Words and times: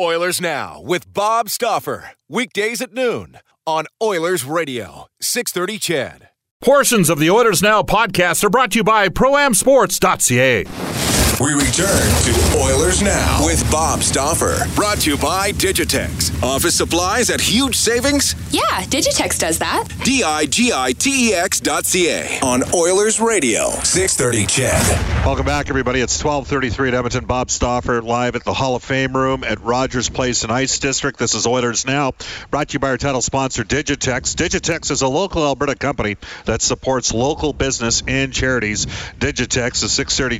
Oilers 0.00 0.40
Now 0.40 0.80
with 0.80 1.12
Bob 1.12 1.50
Stauffer. 1.50 2.12
Weekdays 2.28 2.80
at 2.80 2.94
noon 2.94 3.38
on 3.66 3.86
Oilers 4.02 4.44
Radio, 4.44 5.06
630 5.20 5.78
CHED. 5.78 6.28
Portions 6.62 7.10
of 7.10 7.18
the 7.18 7.30
Oilers 7.30 7.60
Now 7.60 7.82
podcast 7.82 8.42
are 8.42 8.50
brought 8.50 8.72
to 8.72 8.78
you 8.78 8.84
by 8.84 9.08
ProAmSports.ca. 9.08 11.11
We 11.42 11.54
return 11.54 11.88
to 11.88 12.58
Oilers 12.60 13.02
Now 13.02 13.44
with 13.44 13.68
Bob 13.68 14.04
Stauffer. 14.04 14.64
Brought 14.76 14.98
to 14.98 15.10
you 15.10 15.16
by 15.16 15.50
Digitex. 15.50 16.40
Office 16.40 16.76
supplies 16.76 17.30
at 17.30 17.40
huge 17.40 17.74
savings? 17.74 18.36
Yeah, 18.52 18.62
Digitex 18.84 19.40
does 19.40 19.58
that. 19.58 19.88
D 20.04 20.22
I 20.22 20.46
G 20.46 20.72
I 20.72 20.92
T 20.92 21.30
E 21.30 21.34
X 21.34 21.58
dot 21.58 21.84
C 21.84 22.08
A 22.10 22.38
on 22.44 22.62
Oilers 22.72 23.18
Radio, 23.18 23.70
630 23.70 24.46
CHED. 24.46 25.24
Welcome 25.24 25.44
back, 25.44 25.68
everybody. 25.68 26.00
It's 26.00 26.22
1233 26.22 26.88
at 26.88 26.94
Edmonton. 26.94 27.24
Bob 27.24 27.50
Stauffer 27.50 28.02
live 28.02 28.36
at 28.36 28.44
the 28.44 28.54
Hall 28.54 28.76
of 28.76 28.84
Fame 28.84 29.16
room 29.16 29.42
at 29.42 29.60
Rogers 29.60 30.08
Place 30.08 30.44
in 30.44 30.52
Ice 30.52 30.78
District. 30.78 31.18
This 31.18 31.34
is 31.34 31.44
Oilers 31.44 31.86
Now, 31.86 32.12
brought 32.52 32.68
to 32.68 32.74
you 32.74 32.78
by 32.78 32.90
our 32.90 32.98
title 32.98 33.22
sponsor, 33.22 33.64
Digitex. 33.64 34.36
Digitex 34.36 34.92
is 34.92 35.02
a 35.02 35.08
local 35.08 35.44
Alberta 35.44 35.74
company 35.74 36.18
that 36.44 36.62
supports 36.62 37.12
local 37.12 37.52
business 37.52 38.04
and 38.06 38.32
charities. 38.32 38.86
Digitex 39.18 39.82
is 39.82 39.90
630 39.92 40.38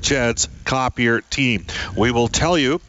Team. 1.31 1.65
We 1.97 2.11
will 2.11 2.29
tell 2.29 2.59
you 2.59 2.81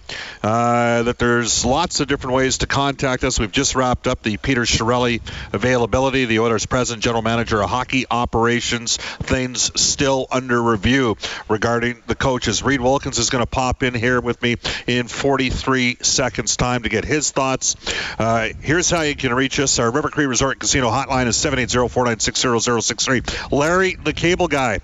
uh, 0.44 1.04
that 1.04 1.18
there's 1.18 1.64
lots 1.64 2.00
of 2.00 2.08
different 2.08 2.36
ways 2.36 2.60
to 2.60 2.68
contact 2.68 3.24
us. 3.24 3.40
We've 3.40 3.52
just 3.52 3.76
wrapped 3.76 4.08
up 4.08 4.24
the 4.24 4.38
Peter 4.38 4.64
Chiarelli 4.64 5.22
availability, 5.54 6.26
the 6.26 6.40
Oilers 6.40 6.66
president, 6.66 7.04
general 7.04 7.22
manager 7.22 7.62
of 7.62 7.70
hockey 7.70 8.06
operations. 8.12 8.98
Things 8.98 9.80
still 9.80 10.28
under 10.32 10.62
review 10.62 11.16
regarding 11.48 12.04
the 12.08 12.16
coaches. 12.16 12.62
Reid 12.62 12.82
Wilkins 12.82 13.20
is 13.20 13.30
going 13.30 13.44
to 13.44 13.50
pop 13.50 13.84
in 13.84 13.94
here 13.94 14.20
with 14.20 14.42
me 14.42 14.58
in 14.86 15.08
43 15.08 15.98
seconds 16.02 16.58
time 16.58 16.84
to 16.84 16.90
get 16.90 17.06
his 17.06 17.32
thoughts. 17.32 17.78
Uh, 18.20 18.50
here's 18.60 18.90
how 18.90 19.04
you 19.04 19.16
can 19.16 19.34
reach 19.34 19.60
us. 19.60 19.80
Our 19.80 19.92
River 19.92 20.10
Cree 20.10 20.26
Resort 20.26 20.60
Casino 20.60 20.90
hotline 20.90 21.28
is 21.28 21.38
780-496-0063. 21.38 23.52
Larry, 23.52 23.96
the 23.96 24.14
cable 24.14 24.48
guy. 24.48 24.80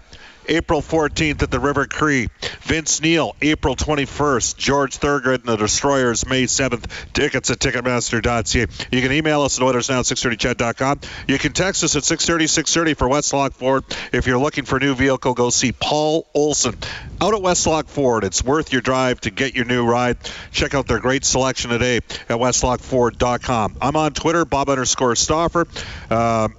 April 0.50 0.82
14th 0.82 1.44
at 1.44 1.52
the 1.52 1.60
River 1.60 1.86
Cree. 1.86 2.30
Vince 2.62 3.02
Neil, 3.02 3.36
April 3.42 3.76
21st. 3.76 4.58
George 4.58 4.98
Thorogood 4.98 5.42
and 5.42 5.50
the 5.50 5.56
Destroyers, 5.56 6.26
May 6.26 6.44
7th. 6.44 6.90
Tickets 7.14 7.50
at 7.52 7.60
Ticketmaster.ca. 7.60 8.68
You 8.92 9.02
can 9.02 9.12
email 9.12 9.44
us 9.44 9.60
at 9.60 9.64
OilersNow 9.64 10.00
at 10.00 10.06
630ched.com. 10.06 11.02
You 11.28 11.38
can 11.38 11.54
text 11.54 11.84
us 11.84 11.96
at 11.96 12.04
630 12.04 12.48
630 12.48 12.94
for 12.96 13.08
Westlock 13.08 13.54
Ford. 13.54 13.84
If 14.12 14.28
you're 14.28 14.40
looking 14.40 14.66
for 14.66 14.78
a 14.78 14.80
new 14.80 14.96
vehicle, 14.96 15.34
go 15.34 15.50
see 15.52 15.72
Paul 15.72 16.28
Olson 16.34 16.76
out 17.22 17.34
at 17.34 17.42
Westlock 17.42 17.88
Ford. 17.88 18.24
It's 18.24 18.44
worth 18.44 18.72
your 18.72 18.82
drive 18.82 19.22
to 19.22 19.32
get 19.32 19.56
your 19.56 19.66
new 19.66 19.86
ride. 19.86 20.18
Check 20.52 20.74
out 20.74 20.88
their 20.88 21.00
great 21.00 21.26
selection 21.26 21.70
today 21.70 21.98
at 21.98 22.28
westlockford.com. 22.28 23.78
I'm 23.82 23.96
on 23.96 24.14
Twitter, 24.14 24.46
Bob 24.46 24.70
underscore 24.70 25.16
Stauffer. 25.16 25.68
Uh, 26.10 26.50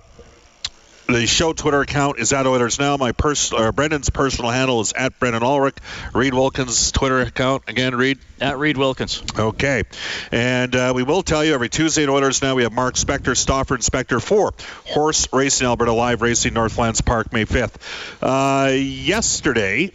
the 1.12 1.26
show 1.26 1.52
Twitter 1.52 1.80
account 1.80 2.18
is 2.18 2.32
at 2.32 2.46
Oilers 2.46 2.78
Now. 2.78 2.96
My 2.96 3.12
pers- 3.12 3.52
uh, 3.52 3.72
Brendan's 3.72 4.10
personal 4.10 4.50
handle 4.50 4.80
is 4.80 4.92
at 4.92 5.18
Brendan 5.18 5.42
Ulrich. 5.42 5.76
Reid 6.14 6.34
Wilkins' 6.34 6.92
Twitter 6.92 7.20
account 7.20 7.64
again. 7.68 7.94
Reid 7.94 8.18
at 8.40 8.58
Reid 8.58 8.76
Wilkins. 8.76 9.22
Okay, 9.38 9.84
and 10.30 10.74
uh, 10.74 10.92
we 10.94 11.02
will 11.02 11.22
tell 11.22 11.44
you 11.44 11.54
every 11.54 11.68
Tuesday 11.68 12.04
at 12.04 12.08
Oilers 12.08 12.42
Now 12.42 12.54
we 12.54 12.62
have 12.62 12.72
Mark 12.72 12.94
Spector, 12.94 13.36
Stauffer, 13.36 13.74
and 13.74 13.82
Spector 13.82 14.22
for 14.22 14.52
Horse 14.86 15.28
Racing 15.32 15.66
Alberta 15.66 15.92
Live 15.92 16.22
Racing 16.22 16.54
Northlands 16.54 17.00
Park 17.00 17.32
May 17.32 17.44
5th. 17.44 17.76
Uh, 18.22 18.72
yesterday, 18.72 19.92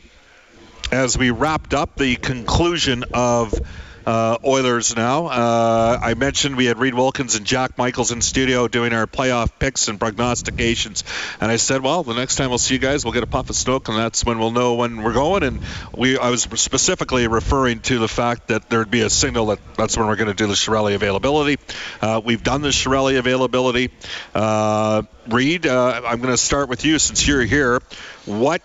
as 0.91 1.17
we 1.17 1.31
wrapped 1.31 1.73
up 1.73 1.95
the 1.95 2.15
conclusion 2.15 3.05
of 3.13 3.53
uh, 4.05 4.37
Oilers 4.43 4.95
now. 4.95 5.27
Uh, 5.27 5.99
I 6.01 6.13
mentioned 6.13 6.57
we 6.57 6.65
had 6.65 6.79
Reid 6.79 6.93
Wilkins 6.93 7.35
and 7.35 7.45
Jack 7.45 7.77
Michaels 7.77 8.11
in 8.11 8.21
studio 8.21 8.67
doing 8.67 8.93
our 8.93 9.07
playoff 9.07 9.51
picks 9.57 9.87
and 9.87 9.99
prognostications, 9.99 11.03
and 11.41 11.51
I 11.51 11.57
said, 11.57 11.81
well, 11.81 12.03
the 12.03 12.13
next 12.13 12.35
time 12.35 12.49
we'll 12.49 12.57
see 12.57 12.75
you 12.75 12.79
guys, 12.79 13.03
we'll 13.03 13.13
get 13.13 13.23
a 13.23 13.27
puff 13.27 13.49
of 13.49 13.55
smoke, 13.55 13.87
and 13.89 13.97
that's 13.97 14.25
when 14.25 14.39
we'll 14.39 14.51
know 14.51 14.75
when 14.75 15.01
we're 15.03 15.13
going. 15.13 15.43
And 15.43 15.59
we, 15.95 16.17
I 16.17 16.29
was 16.29 16.43
specifically 16.43 17.27
referring 17.27 17.79
to 17.81 17.99
the 17.99 18.07
fact 18.07 18.47
that 18.49 18.69
there'd 18.69 18.91
be 18.91 19.01
a 19.01 19.09
signal 19.09 19.47
that 19.47 19.59
that's 19.75 19.97
when 19.97 20.07
we're 20.07 20.15
going 20.15 20.27
to 20.27 20.33
do 20.33 20.47
the 20.47 20.53
Chiarelli 20.53 20.95
availability. 20.95 21.57
Uh, 22.01 22.21
we've 22.23 22.43
done 22.43 22.61
the 22.61 22.69
Chiarelli 22.69 23.17
availability. 23.17 23.91
Uh, 24.33 25.03
Reid, 25.27 25.65
uh, 25.65 26.01
I'm 26.05 26.21
going 26.21 26.33
to 26.33 26.37
start 26.37 26.69
with 26.69 26.85
you 26.85 26.99
since 26.99 27.27
you're 27.27 27.41
here. 27.41 27.81
What 28.25 28.61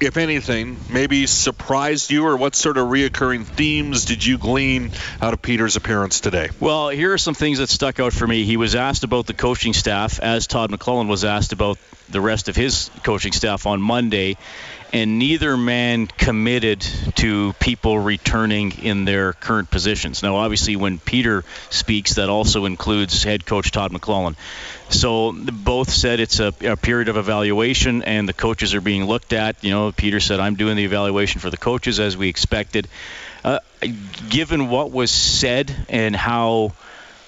if 0.00 0.16
anything, 0.16 0.78
maybe 0.90 1.26
surprised 1.26 2.10
you, 2.10 2.26
or 2.26 2.36
what 2.36 2.54
sort 2.54 2.76
of 2.76 2.88
reoccurring 2.88 3.44
themes 3.44 4.04
did 4.04 4.24
you 4.24 4.38
glean 4.38 4.90
out 5.20 5.32
of 5.32 5.42
Peter's 5.42 5.76
appearance 5.76 6.20
today? 6.20 6.50
Well, 6.60 6.88
here 6.88 7.12
are 7.12 7.18
some 7.18 7.34
things 7.34 7.58
that 7.58 7.68
stuck 7.68 8.00
out 8.00 8.12
for 8.12 8.26
me. 8.26 8.44
He 8.44 8.56
was 8.56 8.74
asked 8.74 9.04
about 9.04 9.26
the 9.26 9.34
coaching 9.34 9.72
staff, 9.72 10.20
as 10.20 10.46
Todd 10.46 10.70
McLellan 10.70 11.08
was 11.08 11.24
asked 11.24 11.52
about 11.52 11.78
the 12.08 12.20
rest 12.20 12.48
of 12.48 12.56
his 12.56 12.90
coaching 13.02 13.32
staff 13.32 13.66
on 13.66 13.80
Monday, 13.80 14.36
and 14.96 15.18
neither 15.18 15.58
man 15.58 16.06
committed 16.06 16.80
to 17.16 17.52
people 17.60 17.98
returning 17.98 18.72
in 18.78 19.04
their 19.04 19.34
current 19.34 19.70
positions. 19.70 20.22
Now, 20.22 20.36
obviously, 20.36 20.74
when 20.74 20.98
Peter 20.98 21.44
speaks, 21.68 22.14
that 22.14 22.30
also 22.30 22.64
includes 22.64 23.22
head 23.22 23.44
coach 23.44 23.70
Todd 23.72 23.92
McLellan. 23.92 24.36
So 24.88 25.32
both 25.32 25.90
said 25.90 26.18
it's 26.18 26.40
a, 26.40 26.54
a, 26.62 26.78
period 26.78 27.08
of 27.08 27.18
evaluation, 27.18 28.04
and 28.04 28.26
the 28.26 28.32
coaches 28.32 28.72
are 28.72 28.80
being 28.80 29.04
looked 29.04 29.34
at. 29.34 29.62
You 29.62 29.70
know, 29.70 29.92
Peter 29.92 30.18
said, 30.18 30.40
"I'm 30.40 30.54
doing 30.54 30.76
the 30.76 30.84
evaluation 30.84 31.42
for 31.42 31.50
the 31.50 31.58
coaches 31.58 32.00
as 32.00 32.16
we 32.16 32.30
expected." 32.30 32.88
Uh, 33.44 33.58
given 34.30 34.70
what 34.70 34.92
was 34.92 35.10
said 35.10 35.74
and 35.90 36.16
how 36.16 36.72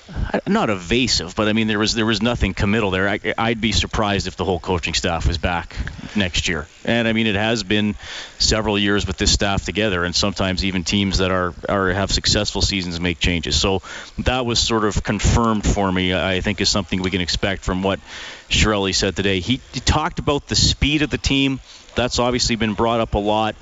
Uh, 0.08 0.40
not 0.46 0.70
evasive, 0.70 1.34
but 1.36 1.48
I 1.48 1.52
mean 1.52 1.66
there 1.66 1.78
was 1.78 1.94
there 1.94 2.06
was 2.06 2.22
nothing 2.22 2.54
committal 2.54 2.90
there. 2.90 3.08
I, 3.36 3.48
would 3.50 3.60
be 3.60 3.72
surprised 3.72 4.26
if 4.26 4.36
the 4.36 4.44
whole 4.44 4.58
coaching 4.58 4.94
staff 4.94 5.26
was 5.26 5.36
back 5.36 5.76
next 6.16 6.48
year. 6.48 6.66
And 6.86 7.06
I 7.06 7.12
mean 7.12 7.26
it 7.26 7.34
has 7.34 7.62
been 7.62 7.94
several 8.38 8.78
years 8.78 9.06
with 9.06 9.18
this 9.18 9.30
staff 9.30 9.66
together, 9.66 10.04
and 10.04 10.16
sometimes 10.16 10.64
even 10.64 10.82
teams 10.82 11.18
that 11.18 11.30
are 11.30 11.52
are 11.68 11.90
have 11.90 12.10
successful 12.10 12.62
seasons 12.62 12.98
make 12.98 13.18
changes. 13.18 13.60
So 13.60 13.82
that 14.20 14.46
was 14.46 14.58
sort 14.58 14.84
of 14.84 15.02
confirmed 15.02 15.66
for 15.66 15.92
me. 15.92 16.14
I 16.14 16.40
think 16.40 16.62
is 16.62 16.70
something 16.70 17.02
we 17.02 17.10
can 17.10 17.20
expect 17.20 17.62
from 17.62 17.82
what 17.82 18.00
Chiarelli 18.48 18.94
said 18.94 19.14
today. 19.14 19.40
He, 19.40 19.60
he 19.72 19.80
talked 19.80 20.20
about 20.20 20.46
the 20.46 20.56
speed 20.56 21.02
of 21.02 21.10
the 21.10 21.18
team. 21.18 21.60
That's 21.96 22.18
obviously 22.18 22.56
been 22.56 22.72
brought 22.72 23.00
up 23.00 23.12
a 23.12 23.18
lot. 23.18 23.56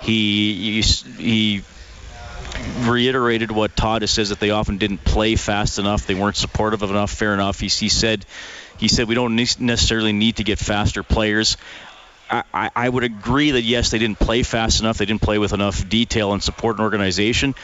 He 0.00 0.80
he, 0.80 0.82
he 1.18 1.62
reiterated 2.80 3.50
what 3.50 3.76
Todd 3.76 4.02
has 4.02 4.10
says 4.10 4.30
that 4.30 4.40
they 4.40 4.50
often 4.50 4.78
didn't 4.78 5.04
play 5.04 5.36
fast 5.36 5.78
enough, 5.78 6.06
they 6.06 6.14
weren't 6.14 6.36
supportive 6.36 6.82
of 6.82 6.90
enough. 6.90 7.10
Fair 7.12 7.34
enough. 7.34 7.60
He, 7.60 7.68
he 7.68 7.88
said 7.88 8.24
he 8.78 8.88
said 8.88 9.08
we 9.08 9.14
don't 9.14 9.36
necessarily 9.36 10.12
need 10.12 10.36
to 10.36 10.44
get 10.44 10.58
faster 10.58 11.02
players. 11.02 11.56
I, 12.30 12.70
I, 12.76 12.88
would 12.88 13.02
agree 13.02 13.50
that 13.50 13.62
yes, 13.62 13.90
they 13.90 13.98
didn't 13.98 14.20
play 14.20 14.44
fast 14.44 14.80
enough. 14.80 14.98
They 14.98 15.04
didn't 15.04 15.20
play 15.20 15.38
with 15.38 15.52
enough 15.52 15.88
detail 15.88 16.32
and 16.32 16.40
support 16.40 16.76
and 16.76 16.84
organization. 16.84 17.56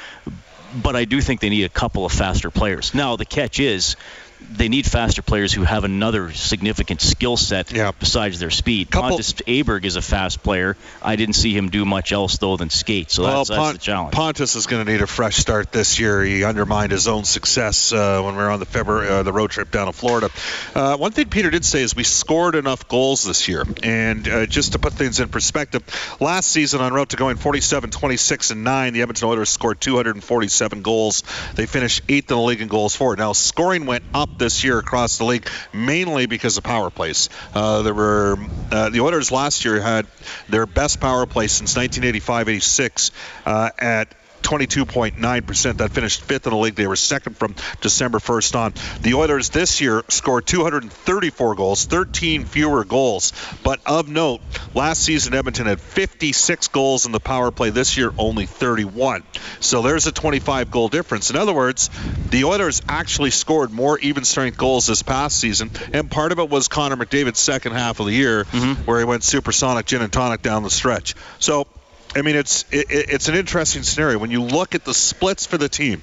But 0.75 0.97
I 0.97 1.05
do 1.05 1.21
think 1.21 1.41
they 1.41 1.51
need 1.51 1.63
a 1.63 1.69
couple 1.69 2.05
of 2.05 2.11
faster 2.11 2.51
players. 2.51 2.93
Now 2.93 3.15
the 3.15 3.25
catch 3.25 3.61
is 3.61 3.95
they 4.41 4.69
need 4.69 4.87
faster 4.87 5.23
players 5.23 5.53
who 5.53 5.63
have 5.63 5.85
another 5.85 6.33
significant 6.33 7.01
skill 7.01 7.37
set 7.37 7.73
Yeah. 7.73 7.93
besides 7.99 8.39
their 8.39 8.51
speed. 8.51 8.91
Couple- 8.91 9.11
Pontus 9.11 9.33
Aberg 9.35 9.85
is 9.85 9.97
a 9.97 10.03
fast 10.03 10.43
player. 10.43 10.77
I 11.03 11.17
didn't 11.17 11.35
see 11.35 11.57
him 11.57 11.71
do 11.71 11.85
much 11.85 12.13
else 12.13 12.39
though 12.39 12.57
than 12.57 12.71
skate, 12.71 13.11
so 13.11 13.23
well, 13.25 13.45
that's, 13.45 13.51
that's 13.51 13.73
the 13.73 13.79
challenge. 13.79 14.13
Pontus 14.13 14.55
is 14.57 14.67
going 14.67 14.85
to 14.85 14.93
need 14.93 15.03
a 15.03 15.07
fresh 15.07 15.37
start 15.37 15.73
this 15.73 15.99
year. 15.99 16.23
He 16.23 16.45
undermined 16.45 16.93
his 16.93 17.09
own 17.09 17.25
success 17.25 17.93
uh, 17.93 18.23
when 18.23 18.37
we 18.37 18.43
were 18.43 18.51
on 18.51 18.61
the 18.61 18.67
February 18.67 19.09
uh, 19.09 19.23
the 19.23 19.33
road 19.33 19.51
trip 19.51 19.71
down 19.71 19.87
to 19.87 19.93
Florida. 19.93 20.31
Uh, 20.75 20.97
one 20.97 21.13
thing 21.13 21.29
Peter 21.29 21.51
did 21.51 21.65
say 21.65 21.83
is 21.83 21.95
we 21.97 22.05
scored 22.05 22.55
enough 22.55 22.89
goals 22.89 23.25
this 23.25 23.49
year, 23.49 23.65
and 23.83 24.27
uh, 24.29 24.47
just 24.47 24.73
to 24.73 24.79
put 24.79 24.93
things 24.93 25.21
in 25.21 25.29
perspective, 25.29 25.83
last 26.21 26.51
season 26.51 26.81
on 26.81 26.93
route 26.93 27.11
to 27.11 27.17
going 27.17 27.37
47, 27.37 27.91
26, 27.91 28.51
and 28.51 28.65
nine, 28.65 28.93
the 28.93 29.03
Edmonton 29.03 29.29
Oilers 29.29 29.51
scored 29.51 29.81
247 29.81 30.83
goals. 30.83 31.23
They 31.55 31.67
finished 31.67 32.03
eighth 32.09 32.31
in 32.31 32.37
the 32.37 32.43
league 32.43 32.61
in 32.61 32.69
goals 32.69 32.95
for. 32.95 33.17
Now 33.17 33.33
scoring 33.33 33.87
went 33.87 34.05
up 34.15 34.26
this 34.39 34.65
year 34.65 34.79
across 34.79 35.19
the 35.19 35.25
league 35.25 35.49
mainly 35.73 36.27
because 36.27 36.57
of 36.57 36.65
power 36.65 36.91
plays. 36.91 37.29
Uh, 37.55 37.83
there 37.83 37.95
were 37.95 38.37
uh, 38.71 38.91
the 38.91 39.01
Oilers 39.01 39.31
last 39.33 39.65
year 39.65 39.81
had 39.81 40.07
their 40.49 40.67
best 40.67 41.01
power 41.01 41.27
play 41.27 41.47
since 41.47 41.75
1985-86 41.75 43.11
uh, 43.47 43.71
at 43.79 44.15
22.9%. 44.47 45.77
That 45.79 45.91
finished 45.91 46.23
fifth 46.23 46.47
in 46.47 46.53
the 46.53 46.57
league. 46.57 46.77
They 46.77 46.87
were 46.87 46.95
second 46.95 47.37
from 47.37 47.57
December 47.81 48.19
1st 48.19 48.55
on. 48.55 48.75
The 49.03 49.15
Oilers 49.15 49.51
this 49.51 49.81
year 49.81 50.05
scored 50.09 50.47
234 50.47 51.55
goals, 51.57 51.85
13 51.87 52.45
fewer 52.45 52.85
goals. 52.85 53.33
But 53.65 53.81
of 53.85 54.09
note, 54.09 54.41
last 54.73 55.03
season 55.03 55.35
Edmonton 55.35 55.67
had 55.67 55.81
56 55.81 56.69
goals 56.69 57.07
in 57.07 57.13
the 57.13 57.19
power 57.19 57.51
play. 57.51 57.71
This 57.71 57.97
year, 57.97 58.13
only 58.19 58.47
31. 58.47 59.25
So 59.59 59.83
there's 59.83 60.07
a 60.07 60.13
25 60.13 60.71
goal 60.71 60.89
difference. 60.89 61.31
In 61.31 61.37
other 61.37 61.53
words, 61.53 61.91
the 62.31 62.45
Oilers 62.45 62.83
actually 62.89 63.31
scored 63.31 63.73
more 63.73 63.99
even 63.99 64.25
strength 64.25 64.57
goals 64.57 64.87
this 64.87 65.03
past 65.03 65.39
season. 65.39 65.73
And 65.93 66.09
part 66.09 66.31
of 66.31 66.39
it 66.39 66.49
was 66.49 66.69
Connor 66.69 66.97
McDavid's 66.97 67.41
second 67.41 67.73
half 67.73 67.99
of 67.99 68.07
the 68.07 68.13
year, 68.13 68.45
mm-hmm. 68.45 68.85
where 68.85 69.01
he 69.01 69.05
went 69.05 69.25
supersonic 69.25 69.87
gin 69.87 70.03
and 70.03 70.13
tonic 70.13 70.43
down 70.43 70.63
the 70.63 70.71
stretch. 70.71 71.17
So 71.41 71.67
I 72.15 72.23
mean, 72.23 72.37
it's 72.37 72.65
it, 72.71 72.87
it's 72.91 73.29
an 73.29 73.35
interesting 73.35 73.83
scenario 73.83 74.19
when 74.19 74.31
you 74.31 74.43
look 74.43 74.75
at 74.75 74.85
the 74.85 74.95
splits 74.95 75.47
for 75.47 75.59
the 75.59 75.69
team. 75.69 76.03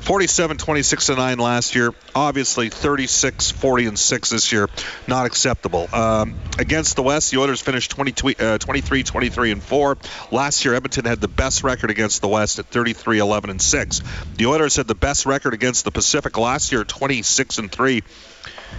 47, 0.00 0.56
26, 0.56 1.08
and 1.10 1.18
9 1.18 1.38
last 1.38 1.76
year. 1.76 1.94
Obviously, 2.12 2.70
36, 2.70 3.52
40, 3.52 3.86
and 3.86 3.98
6 3.98 4.30
this 4.30 4.50
year. 4.50 4.68
Not 5.06 5.26
acceptable. 5.26 5.88
Um, 5.92 6.34
against 6.58 6.96
the 6.96 7.04
West, 7.04 7.30
the 7.30 7.38
Oilers 7.38 7.60
finished 7.60 7.92
22, 7.92 8.34
uh, 8.36 8.58
23, 8.58 9.04
23, 9.04 9.52
and 9.52 9.62
4. 9.62 9.98
Last 10.32 10.64
year, 10.64 10.74
Edmonton 10.74 11.04
had 11.04 11.20
the 11.20 11.28
best 11.28 11.62
record 11.62 11.90
against 11.90 12.20
the 12.20 12.28
West 12.28 12.58
at 12.58 12.66
33, 12.66 13.20
11, 13.20 13.50
and 13.50 13.62
6. 13.62 14.02
The 14.36 14.46
Oilers 14.46 14.74
had 14.74 14.88
the 14.88 14.96
best 14.96 15.24
record 15.24 15.54
against 15.54 15.84
the 15.84 15.92
Pacific 15.92 16.36
last 16.36 16.72
year 16.72 16.82
26 16.82 17.58
and 17.58 17.70
3. 17.70 18.02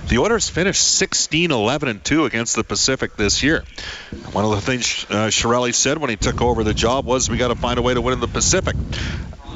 The 0.07 0.17
Oilers 0.17 0.49
finished 0.49 0.83
16, 0.83 1.51
11, 1.51 1.89
and 1.89 2.03
2 2.03 2.25
against 2.25 2.55
the 2.55 2.63
Pacific 2.63 3.15
this 3.15 3.41
year. 3.41 3.63
One 4.33 4.43
of 4.43 4.51
the 4.51 4.61
things 4.61 5.05
uh, 5.09 5.27
Chiarelli 5.27 5.73
said 5.73 5.97
when 5.97 6.09
he 6.09 6.17
took 6.17 6.41
over 6.41 6.63
the 6.63 6.73
job 6.73 7.05
was 7.05 7.29
we 7.29 7.37
got 7.37 7.47
to 7.47 7.55
find 7.55 7.79
a 7.79 7.81
way 7.81 7.93
to 7.93 8.01
win 8.01 8.13
in 8.13 8.19
the 8.19 8.27
Pacific. 8.27 8.75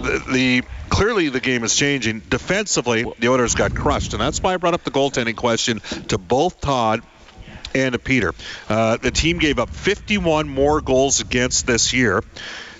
The, 0.02 0.24
the 0.32 0.64
clearly 0.90 1.30
the 1.30 1.42
game 1.42 1.64
is 1.64 1.76
changing. 1.76 2.22
Defensively, 2.22 3.06
the 3.20 3.28
Oilers 3.28 3.56
got 3.56 3.76
crushed, 3.76 4.14
and 4.14 4.22
that's 4.22 4.42
why 4.42 4.54
I 4.54 4.58
brought 4.58 4.74
up 4.74 4.84
the 4.84 4.92
goaltending 4.92 5.36
question 5.36 5.80
to 6.08 6.18
both 6.18 6.62
Todd 6.62 7.02
and 7.76 7.94
to 7.94 8.00
Peter. 8.00 8.34
Uh, 8.70 8.98
the 8.98 9.12
team 9.12 9.40
gave 9.40 9.60
up 9.60 9.70
51 9.70 10.48
more 10.48 10.82
goals 10.82 11.20
against 11.20 11.68
this 11.68 11.94
year. 11.94 12.24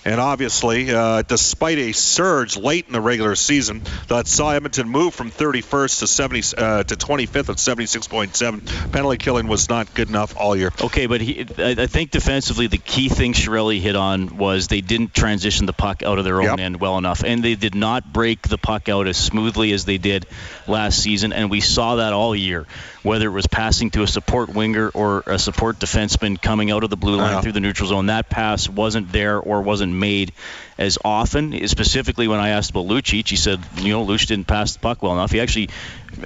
And 0.08 0.22
obviously, 0.22 0.90
uh, 0.90 1.22
despite 1.24 1.78
a 1.80 1.92
surge 1.92 2.56
late 2.56 2.88
in 2.88 2.94
the 2.94 3.02
regular 3.02 3.36
season 3.36 3.82
that 4.08 4.26
saw 4.26 4.52
Edmonton 4.52 4.88
move 4.88 5.14
from 5.14 5.32
31st 5.32 6.00
to 6.00 6.08
70 6.08 6.40
uh, 6.58 6.84
to 6.84 6.96
25th 6.96 7.50
at 7.50 7.58
76.7, 7.58 8.92
penalty 8.94 9.18
killing 9.18 9.48
was 9.48 9.68
not 9.68 9.94
good 9.94 10.08
enough 10.08 10.36
all 10.38 10.56
year. 10.56 10.72
Okay, 10.82 11.08
but 11.08 11.20
he, 11.20 11.46
I 11.58 11.72
I 11.78 11.88
think 11.88 12.12
defensively, 12.12 12.68
the 12.68 12.78
key 12.78 13.10
thing 13.10 13.34
Chiarelli 13.34 13.82
hit 13.82 13.98
on 13.98 14.38
was 14.38 14.68
they 14.68 14.80
didn't 14.80 15.14
transition 15.14 15.66
the 15.66 15.74
puck 15.74 16.04
out 16.04 16.20
of 16.20 16.24
their 16.24 16.38
own 16.42 16.46
Yep. 16.48 16.60
end 16.60 16.80
well 16.80 16.98
enough, 16.98 17.24
and 17.26 17.44
they 17.44 17.56
did 17.56 17.76
not 17.76 18.14
break 18.14 18.48
the 18.48 18.58
puck 18.58 18.88
out 18.88 19.08
as 19.08 19.18
smoothly 19.18 19.74
as 19.74 19.84
they 19.84 19.98
did 19.98 20.26
last 20.68 21.00
season, 21.04 21.34
and 21.34 21.52
we 21.52 21.60
saw 21.60 21.96
that 21.98 22.14
all 22.14 22.34
year. 22.34 22.66
Whether 23.04 23.28
it 23.28 23.32
was 23.32 23.48
passing 23.48 23.92
to 23.92 24.04
a 24.04 24.08
support 24.08 24.50
winger 24.50 24.90
or 24.94 25.24
a 25.28 25.40
support 25.40 25.80
defenseman 25.80 26.42
coming 26.42 26.72
out 26.72 26.84
of 26.84 26.90
the 26.90 26.98
blue 26.98 27.16
line 27.18 27.34
Yeah. 27.36 27.42
through 27.42 27.52
the 27.54 27.60
neutral 27.62 27.88
zone, 27.90 28.08
that 28.08 28.30
pass 28.30 28.68
wasn't 28.70 29.12
there 29.14 29.40
or 29.40 29.62
wasn't 29.62 29.94
made 29.98 30.34
as 30.78 30.98
often. 31.04 31.68
Specifically, 31.68 32.28
when 32.28 32.40
I 32.40 32.50
asked 32.50 32.72
about 32.72 32.86
Lucic, 32.86 33.28
he 33.28 33.36
said, 33.36 33.60
you 33.78 33.94
know, 33.94 34.06
Lucic 34.06 34.28
didn't 34.28 34.48
pass 34.48 34.74
the 34.74 34.80
puck 34.80 35.02
well 35.02 35.14
enough. 35.14 35.32
He 35.32 35.40
actually, 35.40 35.70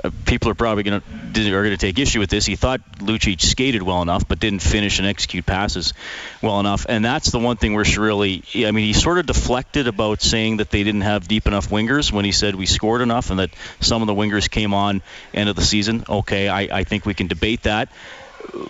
uh, 0.03 0.11
people 0.25 0.49
are 0.49 0.55
probably 0.55 0.83
going 0.83 1.01
to 1.01 1.41
are 1.41 1.63
going 1.63 1.71
to 1.71 1.77
take 1.77 1.97
issue 1.99 2.19
with 2.19 2.29
this. 2.29 2.45
He 2.45 2.55
thought 2.55 2.81
Lucic 2.99 3.41
skated 3.41 3.81
well 3.81 4.01
enough, 4.01 4.27
but 4.27 4.39
didn't 4.39 4.61
finish 4.61 4.99
and 4.99 5.07
execute 5.07 5.45
passes 5.45 5.93
well 6.41 6.59
enough. 6.59 6.85
And 6.87 7.03
that's 7.03 7.31
the 7.31 7.39
one 7.39 7.57
thing 7.57 7.73
where 7.73 7.85
Shirley, 7.85 8.43
I 8.55 8.71
mean, 8.71 8.85
he 8.85 8.93
sort 8.93 9.17
of 9.17 9.25
deflected 9.25 9.87
about 9.87 10.21
saying 10.21 10.57
that 10.57 10.69
they 10.69 10.83
didn't 10.83 11.01
have 11.01 11.27
deep 11.27 11.47
enough 11.47 11.69
wingers 11.69 12.11
when 12.11 12.25
he 12.25 12.31
said 12.31 12.55
we 12.55 12.65
scored 12.65 13.01
enough 13.01 13.29
and 13.29 13.39
that 13.39 13.51
some 13.79 14.01
of 14.01 14.07
the 14.07 14.13
wingers 14.13 14.49
came 14.49 14.73
on 14.73 15.01
end 15.33 15.49
of 15.49 15.55
the 15.55 15.63
season. 15.63 16.03
Okay, 16.07 16.47
I, 16.47 16.61
I 16.79 16.83
think 16.83 17.05
we 17.05 17.13
can 17.13 17.27
debate 17.27 17.63
that. 17.63 17.89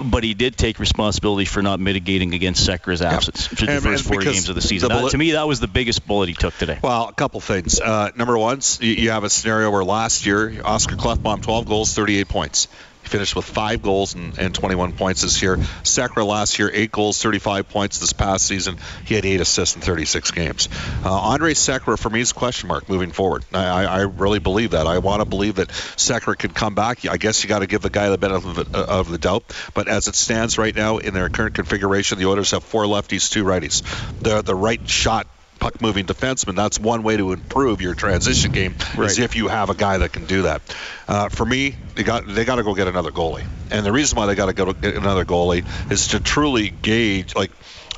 But 0.03 0.23
he 0.23 0.33
did 0.33 0.57
take 0.57 0.79
responsibility 0.79 1.45
for 1.45 1.61
not 1.61 1.79
mitigating 1.79 2.33
against 2.33 2.67
Sekera's 2.67 3.01
absence 3.01 3.47
for 3.47 3.55
the 3.55 3.71
And- 3.71 3.83
first 3.83 4.05
and 4.05 4.13
four 4.13 4.21
games 4.21 4.49
of 4.49 4.55
the 4.55 4.61
season. 4.61 4.89
the 4.89 4.95
That- 4.95 5.11
to 5.11 5.17
me, 5.17 5.31
that 5.31 5.47
was 5.47 5.59
the 5.59 5.67
biggest 5.67 6.05
bullet 6.07 6.29
he 6.29 6.35
took 6.35 6.57
today. 6.57 6.79
Well, 6.81 7.07
a 7.07 7.13
couple 7.13 7.39
things. 7.41 7.79
Uh, 7.79 8.09
number 8.15 8.37
one, 8.37 8.59
you, 8.79 8.93
you 8.93 9.11
have 9.11 9.23
a 9.23 9.29
scenario 9.29 9.69
where 9.71 9.83
last 9.83 10.25
year 10.25 10.61
Oscar 10.65 10.95
Klefbom 10.95 11.41
12 11.41 11.65
goals, 11.65 11.93
38 11.93 12.27
points. 12.27 12.67
He 13.11 13.17
finished 13.17 13.35
with 13.35 13.45
five 13.45 13.81
goals 13.81 14.15
and, 14.15 14.37
and 14.39 14.55
21 14.55 14.93
points 14.93 15.21
this 15.21 15.41
year. 15.41 15.57
Sekera 15.83 16.25
last 16.25 16.59
year, 16.59 16.71
eight 16.73 16.91
goals, 16.91 17.21
35 17.21 17.67
points. 17.67 17.99
This 17.99 18.13
past 18.13 18.47
season, 18.47 18.77
he 19.05 19.15
had 19.15 19.25
eight 19.25 19.41
assists 19.41 19.75
in 19.75 19.81
36 19.81 20.31
games. 20.31 20.69
Uh, 21.03 21.13
Andre 21.13 21.53
Sekera, 21.53 21.99
for 21.99 22.09
me, 22.09 22.21
is 22.21 22.31
a 22.31 22.33
question 22.33 22.69
mark 22.69 22.87
moving 22.87 23.11
forward. 23.11 23.43
I, 23.53 23.83
I, 23.83 24.01
really 24.03 24.39
believe 24.39 24.71
that. 24.71 24.87
I 24.87 24.99
want 24.99 25.21
to 25.21 25.25
believe 25.25 25.55
that 25.55 25.67
Sekera 25.67 26.37
could 26.37 26.55
come 26.55 26.73
back. 26.73 27.05
I 27.05 27.17
guess 27.17 27.43
you 27.43 27.49
got 27.49 27.59
to 27.59 27.67
give 27.67 27.81
the 27.81 27.89
guy 27.89 28.09
the 28.09 28.17
benefit 28.17 28.57
of 28.57 28.71
the, 28.71 28.79
of 28.79 29.09
the 29.09 29.17
doubt. 29.17 29.43
But 29.73 29.89
as 29.89 30.07
it 30.07 30.15
stands 30.15 30.57
right 30.57 30.73
now 30.73 30.97
in 30.97 31.13
their 31.13 31.27
current 31.29 31.55
configuration, 31.55 32.17
the 32.17 32.27
Oilers 32.27 32.51
have 32.51 32.63
four 32.63 32.85
lefties, 32.85 33.29
two 33.29 33.43
righties. 33.43 33.83
The 34.21 34.41
the 34.41 34.55
right 34.55 34.87
shot 34.87 35.27
puck 35.61 35.79
moving 35.79 36.05
defenseman. 36.05 36.55
That's 36.55 36.79
one 36.79 37.03
way 37.03 37.15
to 37.15 37.31
improve 37.31 37.79
your 37.79 37.93
transition 37.93 38.51
game 38.51 38.75
is 38.97 39.19
if 39.19 39.37
you 39.37 39.47
have 39.47 39.69
a 39.69 39.75
guy 39.75 39.99
that 39.99 40.11
can 40.11 40.25
do 40.25 40.41
that. 40.41 40.61
Uh, 41.07 41.29
for 41.29 41.45
me, 41.45 41.77
they 41.95 42.03
got 42.03 42.27
they 42.27 42.43
got 42.43 42.55
to 42.55 42.63
go 42.63 42.73
get 42.73 42.87
another 42.87 43.11
goalie, 43.11 43.45
and 43.69 43.85
the 43.85 43.91
reason 43.91 44.17
why 44.17 44.25
they 44.25 44.35
got 44.35 44.47
to 44.47 44.53
go 44.53 44.73
get 44.73 44.97
another 44.97 45.23
goalie 45.23 45.63
is 45.89 46.09
to 46.09 46.19
truly 46.19 46.69
gauge 46.69 47.35
like. 47.35 47.51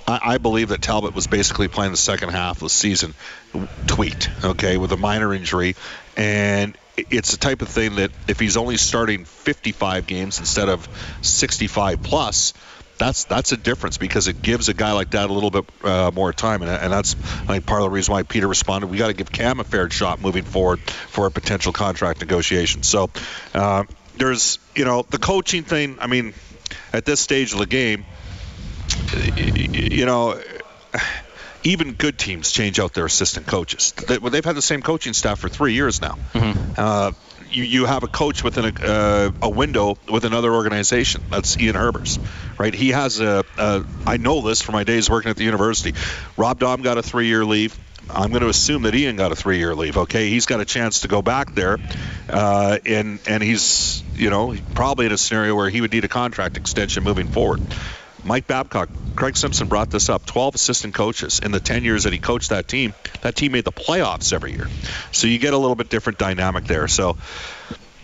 I 0.06 0.20
I 0.34 0.38
believe 0.38 0.68
that 0.70 0.82
Talbot 0.82 1.16
was 1.16 1.28
basically 1.28 1.70
playing 1.70 1.92
the 1.92 1.98
second 1.98 2.30
half 2.30 2.58
of 2.58 2.64
the 2.64 2.70
season 2.70 3.14
tweaked, 3.88 4.30
okay, 4.44 4.76
with 4.76 4.92
a 4.92 4.98
minor 4.98 5.34
injury, 5.34 5.78
and 6.18 6.78
it's 6.98 7.32
the 7.32 7.38
type 7.38 7.62
of 7.62 7.70
thing 7.70 7.96
that 7.96 8.12
if 8.28 8.38
he's 8.40 8.58
only 8.58 8.76
starting 8.76 9.24
55 9.24 10.06
games 10.06 10.40
instead 10.40 10.68
of 10.68 10.90
65 11.22 12.04
plus, 12.04 12.54
that's 13.04 13.26
that's 13.26 13.52
a 13.52 13.58
difference 13.58 13.98
because 13.98 14.28
it 14.30 14.42
gives 14.42 14.70
a 14.70 14.74
guy 14.74 14.94
like 14.94 15.12
that 15.12 15.30
a 15.30 15.34
little 15.34 15.52
bit 15.52 15.66
uh, 15.84 16.12
more 16.14 16.32
time, 16.32 16.62
and, 16.62 16.72
and 16.72 16.92
that's 16.92 17.16
I 17.16 17.48
think 17.48 17.66
part 17.66 17.82
of 17.82 17.86
the 17.86 17.90
reason 17.90 18.14
why 18.14 18.24
Peter 18.24 18.48
responded. 18.48 18.88
We 18.88 18.98
got 18.98 19.08
to 19.08 19.14
give 19.14 19.32
Cam 19.32 19.60
a 19.60 19.66
fair 19.66 19.90
shot 19.90 20.22
moving 20.22 20.44
forward 20.44 20.80
for 20.80 21.26
a 21.26 21.32
potential 21.32 21.74
contract 21.74 22.22
negotiation. 22.22 22.84
So 22.84 23.10
uh, 23.54 23.84
there's 24.16 24.58
you 24.74 24.86
know 24.86 25.06
the 25.10 25.18
coaching 25.18 25.64
thing. 25.64 25.98
I 26.00 26.08
mean, 26.08 26.34
at 26.94 27.04
this 27.04 27.20
stage 27.20 27.52
of 27.52 27.60
the 27.60 27.66
game, 27.66 28.06
you 29.74 30.06
know. 30.06 30.42
Even 31.66 31.94
good 31.94 32.20
teams 32.20 32.52
change 32.52 32.78
out 32.78 32.94
their 32.94 33.06
assistant 33.06 33.48
coaches. 33.48 33.94
They, 33.94 34.18
they've 34.18 34.44
had 34.44 34.58
the 34.58 34.62
same 34.62 34.82
coaching 34.82 35.14
staff 35.14 35.40
for 35.40 35.48
three 35.48 35.72
years 35.72 36.02
now. 36.02 36.18
Uh, 36.78 37.12
you, 37.54 37.64
you 37.64 37.86
have 37.86 38.04
a 38.04 38.08
coach 38.08 38.44
within 38.44 38.66
a, 38.66 38.86
uh, 38.86 39.32
a 39.42 39.50
window 39.50 39.98
with 40.12 40.26
another 40.26 40.54
organization. 40.54 41.22
That's 41.30 41.60
Ian 41.60 41.76
Herbers, 41.76 42.20
right? 42.60 42.74
He 42.74 42.90
has 42.90 43.20
a, 43.20 43.46
a. 43.58 43.84
I 44.06 44.18
know 44.18 44.42
this 44.42 44.62
from 44.62 44.74
my 44.74 44.84
days 44.84 45.10
working 45.10 45.30
at 45.30 45.38
the 45.38 45.44
university. 45.44 45.94
Rob 46.38 46.60
Daum 46.60 46.84
got 46.84 46.98
a 46.98 47.04
three-year 47.04 47.46
leave. 47.46 47.78
I'm 48.10 48.32
going 48.32 48.42
to 48.42 48.50
assume 48.50 48.84
that 48.84 48.94
Ian 48.94 49.16
got 49.16 49.32
a 49.32 49.36
three-year 49.36 49.76
leave. 49.76 49.98
Okay, 49.98 50.30
he's 50.30 50.46
got 50.46 50.60
a 50.60 50.66
chance 50.66 51.02
to 51.02 51.08
go 51.08 51.22
back 51.22 51.56
there, 51.56 51.80
uh, 52.30 52.78
and 52.86 53.20
and 53.28 53.42
he's 53.42 54.04
you 54.16 54.30
know 54.30 54.56
probably 54.74 55.06
in 55.06 55.12
a 55.12 55.18
scenario 55.18 55.56
where 55.56 55.70
he 55.70 55.82
would 55.82 55.92
need 55.92 56.04
a 56.04 56.10
contract 56.10 56.58
extension 56.58 57.04
moving 57.04 57.28
forward. 57.28 57.62
Mike 58.24 58.48
Babcock, 58.48 58.90
Craig 59.16 59.36
Simpson 59.36 59.68
brought 59.68 59.90
this 59.90 60.10
up. 60.10 60.26
12 60.26 60.56
assistant 60.56 60.94
coaches 60.94 61.40
in 61.44 61.52
the 61.52 61.60
10 61.60 61.84
years 61.84 62.04
that 62.04 62.14
he 62.14 62.20
coached 62.20 62.50
that 62.50 62.68
team. 62.68 62.94
That 63.22 63.36
team 63.36 63.52
made 63.52 63.66
the 63.66 63.72
playoffs 63.72 64.34
every 64.34 64.54
year. 64.54 64.68
So 65.12 65.28
you 65.28 65.40
get 65.40 65.54
a 65.54 65.58
little 65.58 65.76
bit 65.76 65.90
different 65.90 66.20
dynamic 66.20 66.66
there. 66.66 66.88
So 66.88 67.18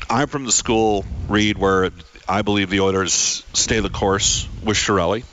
I'm 0.10 0.28
from 0.28 0.46
the 0.46 0.52
school, 0.52 1.06
Reid, 1.28 1.58
where 1.58 1.92
I 2.28 2.42
believe 2.42 2.70
the 2.70 2.82
Oilers 2.82 3.44
stay 3.54 3.80
the 3.80 3.90
course 3.90 4.48
with 4.64 4.78
Chiarelli. 4.78 5.24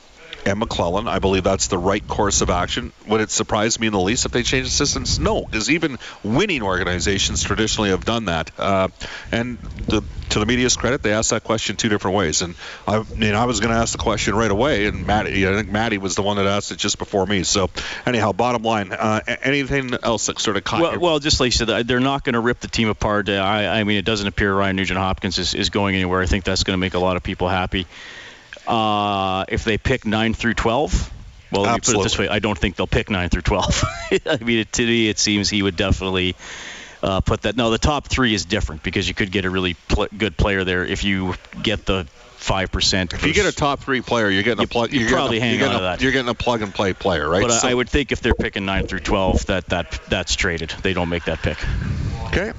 And 0.47 0.61
McLellan. 0.61 1.07
I 1.07 1.19
believe 1.19 1.43
that's 1.43 1.67
the 1.67 1.77
right 1.77 2.05
course 2.07 2.41
of 2.41 2.49
action. 2.49 2.93
Would 3.07 3.21
it 3.21 3.29
surprise 3.29 3.79
me 3.79 3.87
in 3.87 3.93
the 3.93 3.99
least 3.99 4.25
if 4.25 4.31
they 4.31 4.43
change 4.43 4.67
assistants? 4.67 5.19
No, 5.19 5.45
because 5.45 5.69
even 5.69 5.97
winning 6.23 6.61
organizations 6.61 7.43
traditionally 7.43 7.89
have 7.89 8.05
done 8.05 8.25
that. 8.25 8.51
Uh, 8.57 8.87
and 9.31 9.57
the, 9.87 10.03
to 10.29 10.39
the 10.39 10.45
media's 10.45 10.75
credit, 10.75 11.03
they 11.03 11.11
asked 11.11 11.31
that 11.31 11.43
question 11.43 11.75
two 11.75 11.89
different 11.89 12.15
ways. 12.15 12.41
And 12.41 12.55
I, 12.87 13.03
mean, 13.15 13.35
I 13.35 13.45
was 13.45 13.59
going 13.59 13.73
to 13.73 13.79
ask 13.79 13.91
the 13.91 13.97
question 13.97 14.35
right 14.35 14.49
away, 14.49 14.85
and 14.87 15.05
Maddie, 15.05 15.47
I 15.47 15.53
think 15.53 15.69
Maddie 15.69 15.97
was 15.97 16.15
the 16.15 16.21
one 16.21 16.37
that 16.37 16.45
asked 16.45 16.71
it 16.71 16.77
just 16.77 16.97
before 16.97 17.25
me. 17.25 17.43
So 17.43 17.69
anyhow, 18.05 18.31
bottom 18.31 18.63
line, 18.63 18.93
uh, 18.93 19.21
anything 19.41 19.93
else 20.01 20.27
that 20.27 20.39
sort 20.39 20.57
of 20.57 20.63
caught 20.63 20.81
well, 20.81 20.93
you? 20.93 20.99
well, 20.99 21.19
just 21.19 21.39
like 21.39 21.47
you 21.47 21.65
said, 21.65 21.87
they're 21.87 21.99
not 21.99 22.23
going 22.23 22.33
to 22.33 22.39
rip 22.39 22.59
the 22.59 22.67
team 22.67 22.89
apart. 22.89 23.29
I, 23.29 23.79
I 23.79 23.83
mean, 23.83 23.97
it 23.97 24.05
doesn't 24.05 24.27
appear 24.27 24.53
Ryan 24.53 24.77
Nugent 24.77 24.99
Hopkins 24.99 25.37
is, 25.37 25.53
is 25.53 25.69
going 25.69 25.95
anywhere. 25.95 26.21
I 26.21 26.25
think 26.25 26.43
that's 26.45 26.63
going 26.63 26.75
to 26.75 26.81
make 26.81 26.93
a 26.93 26.99
lot 26.99 27.17
of 27.17 27.23
people 27.23 27.49
happy. 27.49 27.85
Uh, 28.67 29.45
if 29.47 29.63
they 29.63 29.77
pick 29.77 30.05
9 30.05 30.33
through 30.33 30.55
12, 30.55 31.13
well, 31.51 31.61
let 31.61 31.73
me 31.75 31.79
put 31.79 31.95
it 31.99 32.03
this 32.03 32.17
way: 32.19 32.27
I 32.27 32.39
don't 32.39 32.57
think 32.57 32.75
they'll 32.75 32.87
pick 32.87 33.09
9 33.09 33.29
through 33.29 33.43
12. 33.43 33.83
I 34.25 34.37
mean, 34.43 34.65
to 34.73 34.85
me, 34.85 35.07
it 35.09 35.19
seems 35.19 35.49
he 35.49 35.61
would 35.63 35.77
definitely 35.77 36.35
uh, 37.01 37.21
put 37.21 37.43
that. 37.43 37.55
No, 37.55 37.69
the 37.69 37.77
top 37.77 38.07
three 38.07 38.33
is 38.33 38.43
different 38.45 38.83
because 38.83 39.07
you 39.07 39.13
could 39.13 39.31
get 39.31 39.45
a 39.45 39.49
really 39.49 39.75
pl- 39.87 40.09
good 40.17 40.35
player 40.35 40.63
there 40.65 40.83
if 40.85 41.03
you 41.05 41.35
get 41.63 41.85
the 41.85 42.05
five 42.35 42.71
percent. 42.71 43.13
If 43.13 43.25
you 43.25 43.33
get 43.33 43.45
a 43.45 43.55
top 43.55 43.79
three 43.79 44.01
player, 44.01 44.29
you're 44.29 44.43
getting 44.43 44.63
a 44.63 44.67
plug. 44.67 44.91
You, 44.91 45.01
you're 45.01 45.09
probably 45.11 45.39
getting 45.39 45.43
a, 45.43 45.51
hang 45.51 45.59
you're 45.59 45.69
on 45.69 45.75
to 45.75 45.81
that. 45.83 46.01
You're 46.01 46.11
getting 46.11 46.29
a 46.29 46.33
plug 46.33 46.61
and 46.61 46.73
play 46.73 46.91
player, 46.93 47.29
right? 47.29 47.41
But 47.41 47.51
So- 47.51 47.67
I, 47.67 47.71
I 47.71 47.73
would 47.73 47.89
think 47.89 48.11
if 48.11 48.19
they're 48.21 48.35
picking 48.35 48.65
nine 48.65 48.87
through 48.87 48.99
twelve, 48.99 49.45
that 49.45 49.67
that 49.67 49.99
that's 50.09 50.35
traded. 50.35 50.71
They 50.81 50.91
don't 50.93 51.09
make 51.09 51.23
that 51.25 51.41
pick. 51.41 51.57
Okay. 52.25 52.51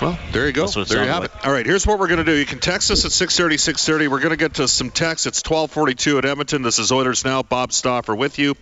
Well, 0.00 0.18
there 0.32 0.46
you 0.46 0.52
go. 0.52 0.62
That's 0.62 0.76
what 0.76 0.88
There 0.88 1.02
you 1.02 1.08
have 1.10 1.22
like. 1.22 1.34
it. 1.34 1.46
All 1.46 1.52
right, 1.52 1.66
here's 1.66 1.86
what 1.86 1.98
we're 1.98 2.06
going 2.08 2.18
to 2.18 2.24
do. 2.24 2.34
You 2.34 2.46
can 2.46 2.58
text 2.58 2.90
us 2.90 3.04
at 3.04 3.12
630, 3.12 3.56
630. 3.58 4.08
We're 4.08 4.18
going 4.20 4.30
to 4.30 4.36
get 4.36 4.54
to 4.54 4.66
some 4.68 4.90
texts. 4.90 5.26
It's 5.26 5.38
1242 5.40 6.18
at 6.18 6.24
Edmonton. 6.24 6.62
This 6.62 6.78
is 6.78 6.90
Oilers 6.92 7.24
Now. 7.24 7.42
Bob 7.42 7.72
Stauffer 7.72 8.14
with 8.14 8.38
you. 8.38 8.54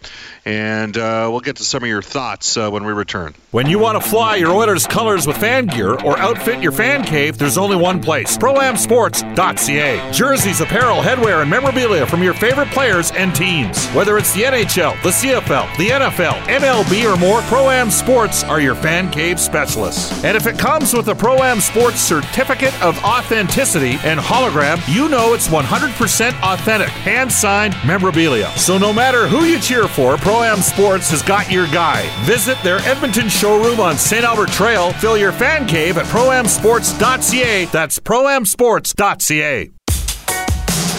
And 0.45 0.97
uh, 0.97 1.29
we'll 1.31 1.41
get 1.41 1.57
to 1.57 1.65
some 1.65 1.83
of 1.83 1.89
your 1.89 2.03
thoughts 2.03 2.57
uh, 2.57 2.71
when 2.71 2.85
we 2.85 2.93
return. 2.93 3.35
When 3.51 3.67
you 3.69 3.79
want 3.79 4.03
to 4.03 4.09
fly 4.09 4.37
your 4.37 4.51
Oilers 4.53 4.87
colors 4.87 5.27
with 5.27 5.37
fan 5.37 5.67
gear 5.67 5.93
or 5.93 6.19
outfit 6.19 6.63
your 6.63 6.73
fan 6.73 7.05
cave, 7.05 7.39
there's 7.39 7.57
only 7.59 7.77
one 7.77 8.01
place 8.03 8.37
ProAmSports.ca. 8.39 10.13
Jerseys, 10.13 10.61
apparel, 10.61 11.01
headwear, 11.03 11.43
and 11.43 11.51
memorabilia 11.51 12.07
from 12.07 12.23
your 12.23 12.35
favorite 12.35 12.69
players 12.69 13.11
and 13.13 13.35
teams. 13.35 13.87
Whether 13.91 14.19
it's 14.19 14.33
the 14.35 14.43
NHL, 14.43 15.01
the 15.03 15.11
CFL, 15.11 15.77
the 15.77 15.89
NFL, 15.89 16.41
MLB, 16.47 17.13
or 17.13 17.17
more, 17.19 17.41
ProAm 17.43 17.91
Sports 17.91 18.45
are 18.45 18.61
your 18.61 18.75
fan 18.75 19.11
cave 19.11 19.39
specialists. 19.41 20.25
And 20.25 20.37
if 20.37 20.47
it 20.47 20.59
comes 20.59 20.93
with 20.95 21.09
a 21.09 21.15
ProAm 21.29 21.61
Sports 21.61 22.01
certificate 22.01 22.73
of 22.83 22.97
authenticity 23.05 23.99
and 24.03 24.19
hologram, 24.19 24.81
you 24.89 25.11
know 25.11 25.35
it's 25.35 25.47
100% 25.49 26.43
authentic, 26.43 26.89
hand 26.89 27.31
signed 27.31 27.77
memorabilia. 27.87 28.51
So 28.57 28.79
no 28.79 28.95
matter 28.95 29.29
who 29.29 29.45
you 29.45 29.61
cheer 29.61 29.89
for, 29.89 30.17
Pro 30.17 30.43
Am 30.43 30.63
Sports 30.63 31.11
has 31.11 31.21
got 31.21 31.53
your 31.53 31.67
guy. 31.67 32.09
Visit 32.25 32.57
their 32.63 32.79
Edmonton 32.79 33.29
showroom 33.29 33.79
on 33.79 33.99
St. 33.99 34.25
Albert 34.25 34.49
Trail. 34.49 34.95
Fill 34.95 35.19
your 35.19 35.33
fan 35.33 35.67
cave 35.67 35.99
at 35.99 36.07
proamsports.ca. 36.07 37.67
That's 37.67 37.99
proamsports.ca. 37.99 39.71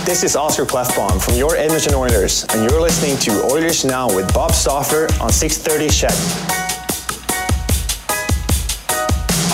This 0.05 0.23
is 0.23 0.35
Oscar 0.35 0.65
Klefbom 0.65 1.19
from 1.19 1.37
your 1.37 1.55
Edmonton 1.55 1.95
Oilers, 1.95 2.45
and 2.53 2.69
you're 2.69 2.79
listening 2.79 3.17
to 3.17 3.51
Oilers 3.51 3.83
Now 3.83 4.15
with 4.15 4.31
Bob 4.31 4.51
Stauffer 4.51 5.07
on 5.19 5.31
630 5.31 5.89
CHED. 5.89 6.58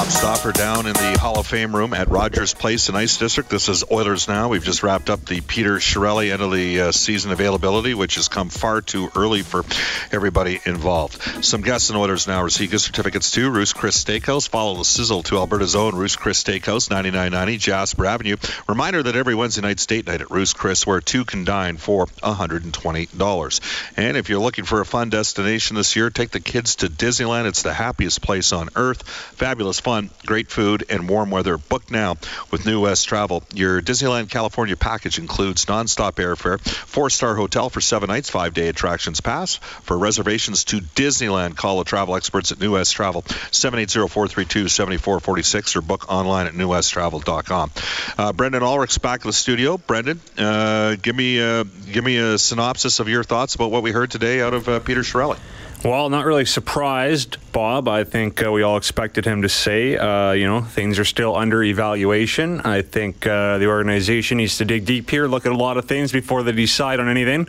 Bob 0.05 0.11
Stauffer 0.11 0.51
down 0.51 0.85
in 0.85 0.93
the 0.93 1.17
Hall 1.19 1.39
of 1.39 1.47
Fame 1.47 1.75
room 1.75 1.91
at 1.95 2.09
Rogers 2.09 2.53
Place 2.53 2.89
in 2.89 2.95
Ice 2.95 3.17
District. 3.17 3.49
This 3.49 3.69
is 3.69 3.83
Oilers 3.89 4.27
Now. 4.27 4.49
We've 4.49 4.63
just 4.63 4.83
wrapped 4.83 5.09
up 5.09 5.25
the 5.25 5.41
Peter 5.41 5.77
Chiarelli 5.77 6.31
end 6.31 6.43
of 6.43 6.51
the 6.51 6.79
uh, 6.79 6.91
season 6.91 7.31
availability, 7.31 7.95
which 7.95 8.13
has 8.15 8.27
come 8.27 8.49
far 8.49 8.81
too 8.81 9.09
early 9.15 9.41
for 9.41 9.65
everybody 10.11 10.59
involved. 10.63 11.19
Some 11.43 11.61
guests 11.61 11.89
in 11.89 11.95
Oilers 11.95 12.27
Now 12.27 12.43
receive 12.43 12.69
gift 12.69 12.83
certificates 12.83 13.31
to 13.31 13.49
Ruth's 13.49 13.73
Chris 13.73 14.03
Steakhouse. 14.03 14.47
Follow 14.47 14.75
the 14.75 14.85
sizzle 14.85 15.23
to 15.23 15.37
Alberta's 15.37 15.75
own 15.75 15.95
Ruth's 15.95 16.17
Chris 16.17 16.43
Steakhouse, 16.43 16.91
9990 16.91 17.57
Jasper 17.57 18.05
Avenue. 18.05 18.35
Reminder 18.69 19.01
that 19.01 19.15
every 19.15 19.33
Wednesday 19.33 19.61
night, 19.61 19.79
state 19.79 20.05
night 20.05 20.21
at 20.21 20.29
Ruth's 20.29 20.53
Chris, 20.53 20.85
where 20.85 21.01
two 21.01 21.25
can 21.25 21.45
dine 21.45 21.77
for 21.77 22.05
$120. 22.05 23.89
And 23.97 24.17
if 24.17 24.29
you're 24.29 24.39
looking 24.39 24.65
for 24.65 24.81
a 24.81 24.85
fun 24.85 25.09
destination 25.09 25.75
this 25.75 25.95
year, 25.95 26.11
take 26.11 26.29
the 26.29 26.39
kids 26.39 26.75
to 26.77 26.89
Disneyland. 26.89 27.47
It's 27.47 27.63
the 27.63 27.73
happiest 27.73 28.21
place 28.21 28.53
on 28.53 28.69
earth. 28.75 29.01
Fabulous 29.07 29.79
fun, 29.79 29.94
great 30.25 30.49
food, 30.49 30.85
and 30.89 31.09
warm 31.09 31.31
weather. 31.31 31.57
Book 31.57 31.91
now 31.91 32.15
with 32.51 32.65
New 32.65 32.81
West 32.81 33.07
Travel. 33.07 33.43
Your 33.53 33.81
Disneyland 33.81 34.29
California 34.29 34.75
package 34.75 35.19
includes 35.19 35.65
nonstop 35.65 36.13
airfare, 36.13 36.59
four-star 36.59 37.35
hotel 37.35 37.69
for 37.69 37.81
seven 37.81 38.07
nights, 38.07 38.29
five-day 38.29 38.67
attractions 38.67 39.21
pass. 39.21 39.55
For 39.55 39.97
reservations 39.97 40.65
to 40.65 40.81
Disneyland, 40.81 41.55
call 41.55 41.79
the 41.79 41.85
travel 41.85 42.15
experts 42.15 42.51
at 42.51 42.59
New 42.59 42.73
West 42.73 42.93
Travel, 42.93 43.21
780-432-7446, 43.21 45.75
or 45.75 45.81
book 45.81 46.11
online 46.11 46.47
at 46.47 46.53
newwesttravel.com. 46.53 47.71
Uh, 48.17 48.33
Brendan 48.33 48.63
Ulrich's 48.63 48.97
back 48.97 49.23
in 49.23 49.29
the 49.29 49.33
studio. 49.33 49.77
Brendan, 49.77 50.19
uh, 50.37 50.95
give 51.01 51.15
me 51.15 51.41
uh, 51.41 51.63
give 51.91 52.03
me 52.03 52.17
a 52.17 52.37
synopsis 52.37 52.99
of 52.99 53.07
your 53.07 53.23
thoughts 53.23 53.55
about 53.55 53.71
what 53.71 53.83
we 53.83 53.91
heard 53.91 54.11
today 54.11 54.41
out 54.41 54.53
of 54.53 54.67
uh, 54.67 54.79
Peter 54.79 55.01
Chiarelli. 55.01 55.37
Well, 55.85 56.09
not 56.09 56.25
really 56.25 56.45
surprised, 56.45 57.37
Bob. 57.51 57.87
I 57.87 58.05
think 58.05 58.43
uh, 58.43 58.51
we 58.51 58.63
all 58.63 58.75
expected 58.75 59.23
him 59.23 59.43
to 59.43 59.49
say, 59.49 59.95
uh, 59.95 60.31
you 60.31 60.47
know, 60.47 60.61
things 60.61 60.97
are 60.97 61.05
still 61.05 61.35
under 61.35 61.61
evaluation. 61.61 62.59
I 62.61 62.81
think 62.81 63.27
uh, 63.27 63.59
the 63.59 63.67
organization 63.67 64.39
needs 64.39 64.57
to 64.57 64.65
dig 64.65 64.85
deep 64.85 65.11
here, 65.11 65.27
look 65.27 65.45
at 65.45 65.51
a 65.51 65.55
lot 65.55 65.77
of 65.77 65.85
things 65.85 66.11
before 66.11 66.41
they 66.41 66.53
decide 66.53 66.99
on 66.99 67.07
anything, 67.07 67.47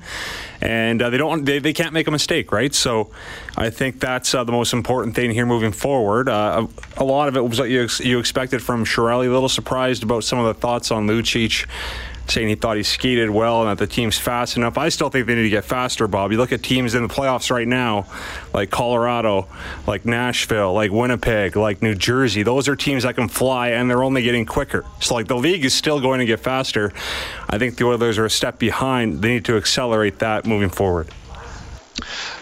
and 0.60 1.00
uh, 1.00 1.08
they 1.08 1.16
don't, 1.16 1.46
they, 1.46 1.60
they 1.60 1.72
can't 1.72 1.94
make 1.94 2.08
a 2.08 2.10
mistake, 2.10 2.52
right? 2.52 2.74
So, 2.74 3.10
I 3.56 3.70
think 3.70 4.00
that's 4.00 4.34
uh, 4.34 4.44
the 4.44 4.52
most 4.52 4.74
important 4.74 5.16
thing 5.16 5.30
here 5.30 5.46
moving 5.46 5.72
forward. 5.72 6.28
Uh, 6.28 6.66
a, 6.98 7.04
lot 7.04 7.28
of 7.28 7.38
it 7.38 7.40
was 7.48 7.58
what 7.58 7.70
you 7.70 7.84
ex- 7.84 8.00
you 8.00 8.18
expected 8.18 8.62
from 8.62 8.84
Chiarelli. 8.84 9.28
A 9.28 9.30
little 9.30 9.48
surprised 9.48 10.02
about 10.02 10.24
some 10.24 10.38
of 10.38 10.44
the 10.44 10.60
thoughts 10.60 10.90
on 10.90 11.06
Lucic 11.06 11.66
saying 12.30 12.48
he 12.48 12.54
thought 12.54 12.76
he 12.76 12.82
skated 12.82 13.30
well 13.30 13.62
and 13.62 13.70
that 13.70 13.78
the 13.78 13.86
team's 13.86 14.18
fast 14.18 14.56
enough. 14.56 14.78
I 14.78 14.88
still 14.88 15.10
think 15.10 15.26
they 15.26 15.34
need 15.34 15.44
to 15.44 15.50
get 15.50 15.64
faster, 15.64 16.08
Bob. 16.08 16.32
You 16.32 16.38
look 16.38 16.52
at 16.52 16.62
teams 16.62 16.94
in 16.94 17.02
the 17.02 17.12
playoffs 17.12 17.50
right 17.50 17.66
now, 17.66 18.06
like 18.52 18.70
Colorado, 18.70 19.48
like 19.86 20.04
Nashville, 20.04 20.72
like 20.72 20.90
Winnipeg, 20.90 21.56
like 21.56 21.82
New 21.82 21.94
Jersey. 21.94 22.42
Those 22.42 22.68
are 22.68 22.76
teams 22.76 23.04
that 23.04 23.14
can 23.14 23.28
fly 23.28 23.68
and 23.68 23.90
they're 23.90 24.04
only 24.04 24.22
getting 24.22 24.46
quicker. 24.46 24.84
So, 25.00 25.14
like, 25.14 25.28
the 25.28 25.36
league 25.36 25.64
is 25.64 25.74
still 25.74 26.00
going 26.00 26.20
to 26.20 26.26
get 26.26 26.40
faster. 26.40 26.92
I 27.48 27.58
think 27.58 27.76
the 27.76 27.84
Oilers 27.84 28.18
are 28.18 28.26
a 28.26 28.30
step 28.30 28.58
behind. 28.58 29.22
They 29.22 29.28
need 29.28 29.44
to 29.46 29.56
accelerate 29.56 30.18
that 30.20 30.46
moving 30.46 30.70
forward. 30.70 31.08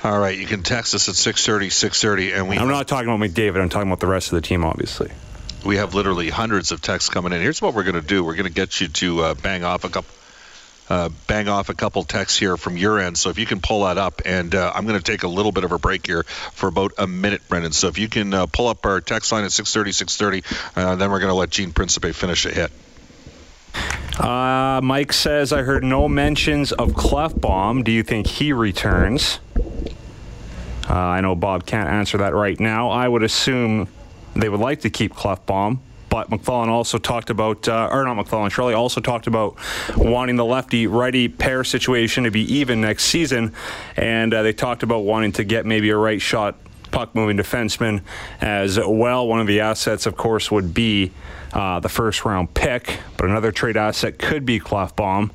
All 0.02 0.18
right, 0.18 0.36
you 0.36 0.46
can 0.46 0.62
text 0.62 0.94
us 0.94 1.08
at 1.08 1.14
630, 1.14 1.70
630, 1.70 2.32
and 2.32 2.48
we 2.48 2.58
I'm 2.58 2.68
not 2.68 2.88
talking 2.88 3.08
about 3.08 3.20
McDavid. 3.20 3.60
I'm 3.60 3.68
talking 3.68 3.88
about 3.88 4.00
the 4.00 4.06
rest 4.06 4.32
of 4.32 4.36
the 4.36 4.46
team, 4.46 4.64
obviously. 4.64 5.10
We 5.64 5.76
have 5.76 5.94
literally 5.94 6.28
hundreds 6.28 6.72
of 6.72 6.82
texts 6.82 7.10
coming 7.10 7.32
in. 7.32 7.40
Here's 7.40 7.62
what 7.62 7.74
we're 7.74 7.84
going 7.84 7.94
to 7.94 8.06
do. 8.06 8.22
We're 8.22 8.34
going 8.34 8.48
to 8.48 8.52
get 8.52 8.80
you 8.80 8.88
to 8.88 9.20
uh, 9.20 9.34
bang 9.34 9.64
off 9.64 9.84
a 9.84 9.88
couple. 9.88 10.14
Uh, 10.86 11.08
bang 11.26 11.48
off 11.48 11.70
a 11.70 11.74
couple 11.74 12.04
texts 12.04 12.38
here 12.38 12.58
from 12.58 12.76
your 12.76 12.98
end. 12.98 13.16
So 13.16 13.30
if 13.30 13.38
you 13.38 13.46
can 13.46 13.62
pull 13.62 13.84
that 13.84 13.96
up, 13.96 14.20
and 14.26 14.54
uh, 14.54 14.70
I'm 14.74 14.86
going 14.86 14.98
to 15.00 15.02
take 15.02 15.22
a 15.22 15.28
little 15.28 15.50
bit 15.50 15.64
of 15.64 15.72
a 15.72 15.78
break 15.78 16.06
here 16.06 16.24
for 16.24 16.68
about 16.68 16.92
a 16.98 17.06
minute, 17.06 17.40
Brendan. 17.48 17.72
So 17.72 17.88
if 17.88 17.98
you 17.98 18.06
can 18.10 18.34
uh, 18.34 18.44
pull 18.44 18.68
up 18.68 18.84
our 18.84 19.00
text 19.00 19.32
line 19.32 19.44
at 19.44 19.50
6:30, 19.50 20.04
6:30, 20.04 20.76
uh, 20.76 20.96
then 20.96 21.10
we're 21.10 21.20
going 21.20 21.30
to 21.30 21.34
let 21.34 21.48
Gene 21.48 21.72
Principe 21.72 22.12
finish 22.12 22.44
a 22.44 22.50
hit. 22.50 22.70
Uh, 24.18 24.80
Mike 24.82 25.14
says, 25.14 25.54
I 25.54 25.62
heard 25.62 25.82
no 25.82 26.06
mentions 26.06 26.70
of 26.72 26.90
Klefbom. 26.90 27.82
Do 27.82 27.90
you 27.90 28.02
think 28.02 28.26
he 28.26 28.52
returns? 28.52 29.40
Uh, 30.88 30.94
I 30.94 31.22
know 31.22 31.34
Bob 31.34 31.64
can't 31.64 31.88
answer 31.88 32.18
that 32.18 32.34
right 32.34 32.60
now. 32.60 32.90
I 32.90 33.08
would 33.08 33.22
assume 33.22 33.88
they 34.36 34.48
would 34.48 34.60
like 34.60 34.80
to 34.80 34.90
keep 34.90 35.14
Klefbom, 35.14 35.78
but 36.08 36.30
McLellan 36.30 36.68
also 36.68 36.98
talked 36.98 37.30
about, 37.30 37.68
uh, 37.68 37.88
or 37.90 38.04
not 38.04 38.16
McLellan, 38.24 38.50
Shirley 38.50 38.74
also 38.74 39.00
talked 39.00 39.26
about 39.26 39.56
wanting 39.96 40.36
the 40.36 40.44
lefty 40.44 40.86
righty 40.86 41.28
pair 41.28 41.64
situation 41.64 42.24
to 42.24 42.30
be 42.30 42.42
even 42.54 42.80
next 42.80 43.04
season, 43.04 43.52
and 43.96 44.32
uh, 44.32 44.42
they 44.42 44.52
talked 44.52 44.82
about 44.82 45.00
wanting 45.00 45.32
to 45.32 45.44
get 45.44 45.66
maybe 45.66 45.90
a 45.90 45.96
right 45.96 46.20
shot 46.20 46.56
puck 46.90 47.14
moving 47.16 47.36
defenseman 47.36 48.02
as 48.40 48.78
well. 48.78 49.26
One 49.26 49.40
of 49.40 49.48
the 49.48 49.60
assets, 49.60 50.06
of 50.06 50.16
course, 50.16 50.50
would 50.50 50.72
be 50.72 51.10
uh, 51.54 51.78
the 51.80 51.88
first 51.88 52.24
round 52.24 52.52
pick, 52.52 52.98
but 53.16 53.26
another 53.26 53.52
trade 53.52 53.76
asset 53.76 54.18
could 54.18 54.44
be 54.44 54.58
Klefbom. 54.58 55.30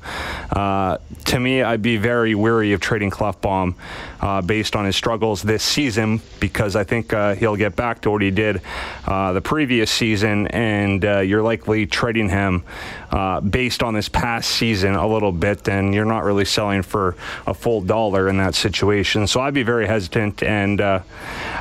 Uh, 0.50 0.98
to 1.24 1.40
me, 1.40 1.62
I'd 1.62 1.82
be 1.82 1.96
very 1.96 2.34
weary 2.34 2.72
of 2.72 2.80
trading 2.80 3.10
Klefbom 3.10 3.74
uh, 4.20 4.42
based 4.42 4.76
on 4.76 4.84
his 4.84 4.96
struggles 4.96 5.42
this 5.42 5.62
season 5.62 6.20
because 6.38 6.76
I 6.76 6.84
think 6.84 7.12
uh, 7.14 7.34
he'll 7.34 7.56
get 7.56 7.74
back 7.74 8.02
to 8.02 8.10
what 8.10 8.20
he 8.20 8.30
did 8.30 8.60
uh, 9.06 9.32
the 9.32 9.40
previous 9.40 9.90
season, 9.90 10.46
and 10.48 11.04
uh, 11.04 11.20
you're 11.20 11.42
likely 11.42 11.86
trading 11.86 12.28
him 12.28 12.64
based 13.48 13.82
on 13.82 13.94
this 13.94 14.08
past 14.08 14.50
season 14.50 14.94
a 14.94 15.06
little 15.06 15.32
bit, 15.32 15.68
and 15.68 15.94
you're 15.94 16.04
not 16.04 16.24
really 16.24 16.44
selling 16.44 16.82
for 16.82 17.16
a 17.46 17.54
full 17.54 17.80
dollar 17.80 18.28
in 18.28 18.36
that 18.36 18.54
situation. 18.54 19.26
So 19.26 19.40
I'd 19.40 19.54
be 19.54 19.62
very 19.62 19.86
hesitant, 19.86 20.42
and 20.42 20.80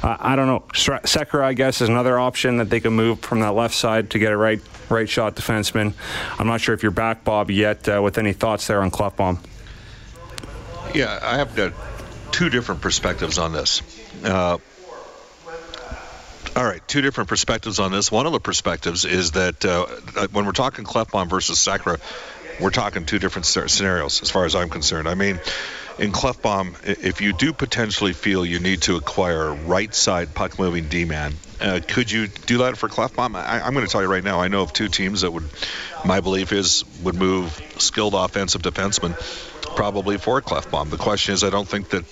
uh, 0.01 0.17
I 0.19 0.35
don't 0.35 0.47
know. 0.47 0.63
Sekera, 0.73 1.43
I 1.43 1.53
guess, 1.53 1.81
is 1.81 1.89
another 1.89 2.19
option 2.19 2.57
that 2.57 2.69
they 2.69 2.79
can 2.79 2.93
move 2.93 3.19
from 3.19 3.41
that 3.41 3.51
left 3.51 3.75
side 3.75 4.09
to 4.11 4.19
get 4.19 4.31
a 4.31 4.37
right 4.37 4.61
right 4.89 5.09
shot 5.09 5.35
defenseman. 5.35 5.93
I'm 6.39 6.47
not 6.47 6.61
sure 6.61 6.73
if 6.73 6.83
you're 6.83 6.91
back, 6.91 7.23
Bob, 7.23 7.51
yet 7.51 7.87
uh, 7.87 8.01
with 8.01 8.17
any 8.17 8.33
thoughts 8.33 8.67
there 8.67 8.81
on 8.81 8.91
Klefbom. 8.91 9.39
Yeah, 10.93 11.19
I 11.21 11.37
have 11.37 11.55
got 11.55 11.73
two 12.31 12.49
different 12.49 12.81
perspectives 12.81 13.37
on 13.37 13.53
this. 13.53 13.81
Uh, 14.23 14.57
all 16.55 16.63
right, 16.63 16.85
two 16.87 17.01
different 17.01 17.29
perspectives 17.29 17.79
on 17.79 17.91
this. 17.91 18.11
One 18.11 18.25
of 18.25 18.31
the 18.31 18.39
perspectives 18.39 19.05
is 19.05 19.31
that 19.31 19.63
uh, 19.63 19.85
when 20.31 20.45
we're 20.45 20.51
talking 20.51 20.83
Klefbom 20.83 21.29
versus 21.29 21.59
Sekera, 21.59 21.99
we're 22.59 22.71
talking 22.71 23.05
two 23.05 23.19
different 23.19 23.45
scenarios 23.45 24.21
as 24.21 24.31
far 24.31 24.45
as 24.45 24.55
I'm 24.55 24.69
concerned. 24.69 25.07
I 25.07 25.15
mean, 25.15 25.39
in 25.99 26.11
Klefbom, 26.11 26.75
if 27.03 27.21
you 27.21 27.33
do 27.33 27.53
potentially 27.53 28.13
feel 28.13 28.45
you 28.45 28.59
need 28.59 28.83
to 28.83 28.95
acquire 28.95 29.53
right 29.53 29.93
side 29.93 30.33
puck 30.33 30.57
moving 30.57 30.87
D 30.87 31.05
man, 31.05 31.33
uh, 31.59 31.81
could 31.85 32.09
you 32.09 32.27
do 32.27 32.59
that 32.59 32.77
for 32.77 32.87
Klefbom? 32.87 33.35
I, 33.35 33.67
am 33.67 33.73
going 33.73 33.85
to 33.85 33.91
tell 33.91 34.01
you 34.01 34.07
right 34.07 34.23
now, 34.23 34.39
I 34.39 34.47
know 34.47 34.61
of 34.61 34.71
two 34.71 34.87
teams 34.87 35.21
that 35.21 35.31
would, 35.31 35.49
my 36.05 36.21
belief 36.21 36.53
is, 36.53 36.85
would 37.03 37.15
move 37.15 37.61
skilled 37.77 38.13
offensive 38.13 38.61
defensemen 38.61 39.13
probably 39.75 40.17
for 40.17 40.41
Klefbom. 40.41 40.89
The 40.89 40.97
question 40.97 41.33
is, 41.33 41.43
I 41.43 41.49
don't 41.49 41.67
think 41.67 41.89
that 41.89 42.05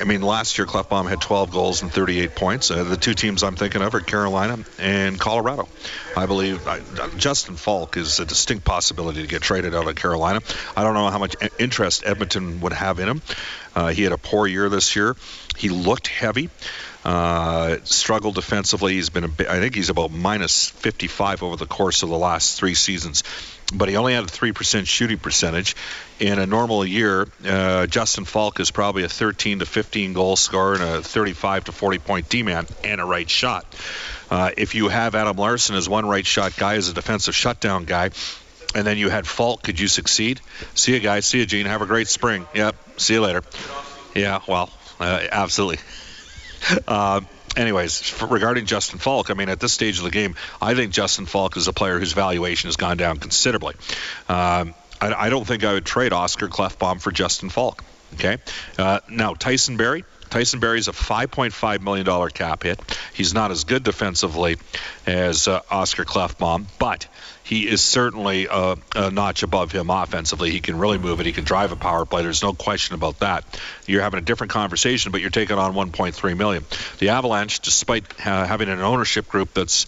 I 0.00 0.04
mean, 0.04 0.22
last 0.22 0.58
year 0.58 0.66
Klefbom 0.66 1.08
had 1.08 1.20
12 1.20 1.50
goals 1.50 1.82
and 1.82 1.92
38 1.92 2.34
points. 2.34 2.70
Uh, 2.70 2.84
the 2.84 2.96
two 2.96 3.14
teams 3.14 3.42
I'm 3.42 3.56
thinking 3.56 3.82
of 3.82 3.94
are 3.94 4.00
Carolina 4.00 4.58
and 4.78 5.18
Colorado. 5.18 5.68
I 6.16 6.26
believe 6.26 6.66
uh, 6.66 6.80
Justin 7.16 7.56
Faulk 7.56 7.96
is 7.96 8.20
a 8.20 8.24
distinct 8.24 8.64
possibility 8.64 9.22
to 9.22 9.28
get 9.28 9.42
traded 9.42 9.74
out 9.74 9.88
of 9.88 9.94
Carolina. 9.96 10.40
I 10.76 10.82
don't 10.82 10.94
know 10.94 11.08
how 11.10 11.18
much 11.18 11.36
interest 11.58 12.04
Edmonton 12.06 12.60
would 12.60 12.72
have 12.72 12.98
in 13.00 13.08
him. 13.08 13.22
Uh, 13.74 13.88
he 13.88 14.02
had 14.02 14.12
a 14.12 14.18
poor 14.18 14.46
year 14.46 14.68
this 14.68 14.94
year. 14.94 15.16
He 15.56 15.68
looked 15.68 16.08
heavy. 16.08 16.50
Uh, 17.04 17.76
struggled 17.84 18.34
defensively. 18.34 18.94
He's 18.94 19.10
been, 19.10 19.24
a, 19.24 19.28
I 19.50 19.60
think 19.60 19.74
he's 19.74 19.90
about 19.90 20.10
minus 20.10 20.70
55 20.70 21.42
over 21.42 21.56
the 21.56 21.66
course 21.66 22.02
of 22.02 22.08
the 22.08 22.16
last 22.16 22.58
three 22.58 22.74
seasons 22.74 23.24
but 23.72 23.88
he 23.88 23.96
only 23.96 24.14
had 24.14 24.24
a 24.24 24.26
3% 24.26 24.86
shooting 24.86 25.18
percentage. 25.18 25.74
In 26.20 26.38
a 26.38 26.46
normal 26.46 26.84
year, 26.84 27.26
uh, 27.44 27.86
Justin 27.86 28.24
Faulk 28.24 28.60
is 28.60 28.70
probably 28.70 29.04
a 29.04 29.08
13 29.08 29.60
to 29.60 29.66
15 29.66 30.12
goal 30.12 30.36
scorer 30.36 30.74
and 30.74 30.82
a 30.82 31.02
35 31.02 31.64
to 31.64 31.72
40 31.72 31.98
point 31.98 32.28
D 32.28 32.42
man 32.42 32.66
and 32.84 33.00
a 33.00 33.04
right 33.04 33.28
shot. 33.28 33.64
Uh, 34.30 34.50
if 34.56 34.74
you 34.74 34.88
have 34.88 35.14
Adam 35.14 35.36
Larsson 35.36 35.76
as 35.76 35.88
one 35.88 36.06
right 36.06 36.26
shot 36.26 36.56
guy, 36.56 36.76
as 36.76 36.88
a 36.88 36.92
defensive 36.94 37.34
shutdown 37.34 37.84
guy, 37.84 38.10
and 38.74 38.86
then 38.86 38.98
you 38.98 39.08
had 39.08 39.26
Faulk, 39.26 39.62
could 39.62 39.78
you 39.78 39.88
succeed? 39.88 40.40
See 40.74 40.92
you 40.92 41.00
guys. 41.00 41.26
See 41.26 41.38
you, 41.38 41.46
Gene. 41.46 41.66
Have 41.66 41.82
a 41.82 41.86
great 41.86 42.08
spring. 42.08 42.46
Yep. 42.54 42.76
See 42.96 43.14
you 43.14 43.20
later. 43.20 43.42
Yeah, 44.14 44.40
well, 44.46 44.70
uh, 45.00 45.20
absolutely. 45.30 45.78
Anyways, 47.56 48.22
regarding 48.22 48.66
Justin 48.66 48.98
Faulk, 48.98 49.30
I 49.30 49.34
mean, 49.34 49.48
at 49.48 49.60
this 49.60 49.72
stage 49.72 49.98
of 49.98 50.04
the 50.04 50.10
game, 50.10 50.34
I 50.60 50.74
think 50.74 50.92
Justin 50.92 51.26
Faulk 51.26 51.56
is 51.56 51.68
a 51.68 51.72
player 51.72 51.98
whose 51.98 52.12
valuation 52.12 52.68
has 52.68 52.76
gone 52.76 52.96
down 52.96 53.18
considerably. 53.18 53.74
Um, 54.28 54.74
I, 55.00 55.14
I, 55.16 55.30
don't 55.30 55.46
think 55.46 55.64
I 55.64 55.74
would 55.74 55.84
trade 55.84 56.12
Oscar 56.12 56.48
Klefbom 56.48 57.00
for 57.00 57.12
Justin 57.12 57.50
Falk. 57.50 57.84
Okay. 58.14 58.38
Uh, 58.78 59.00
now 59.08 59.34
Tyson 59.34 59.76
Barrie. 59.76 60.04
Tyson 60.30 60.58
Barrie 60.58 60.78
is 60.78 60.88
a 60.88 60.92
$5.5 60.92 61.80
million 61.80 62.30
cap 62.30 62.64
hit. 62.64 62.80
He's 63.12 63.34
not 63.34 63.52
as 63.52 63.62
good 63.64 63.84
defensively 63.84 64.56
as 65.06 65.46
uh, 65.46 65.60
Oscar 65.70 66.04
Klefbom, 66.04 66.66
but 66.78 67.06
he 67.44 67.68
is 67.68 67.82
certainly 67.82 68.46
a, 68.50 68.76
a, 68.96 69.10
notch 69.10 69.42
above 69.42 69.70
him 69.70 69.90
offensively. 69.90 70.50
He 70.50 70.60
can 70.60 70.78
really 70.78 70.96
move 70.96 71.20
it. 71.20 71.26
He 71.26 71.32
can 71.32 71.44
drive 71.44 71.72
a 71.72 71.76
power 71.76 72.06
play. 72.06 72.22
There's 72.22 72.42
no 72.42 72.54
question 72.54 72.94
about 72.94 73.20
that. 73.20 73.44
You're 73.86 74.00
having 74.00 74.18
a 74.18 74.24
different 74.24 74.50
conversation, 74.50 75.12
but 75.12 75.20
you're 75.20 75.28
taking 75.30 75.58
on 75.58 75.74
1.3 75.74 76.36
million. 76.38 76.64
The 76.98 77.10
Avalanche, 77.10 77.60
despite 77.60 78.04
uh, 78.26 78.46
having 78.46 78.70
an 78.70 78.80
ownership 78.80 79.28
group 79.28 79.52
that's 79.52 79.84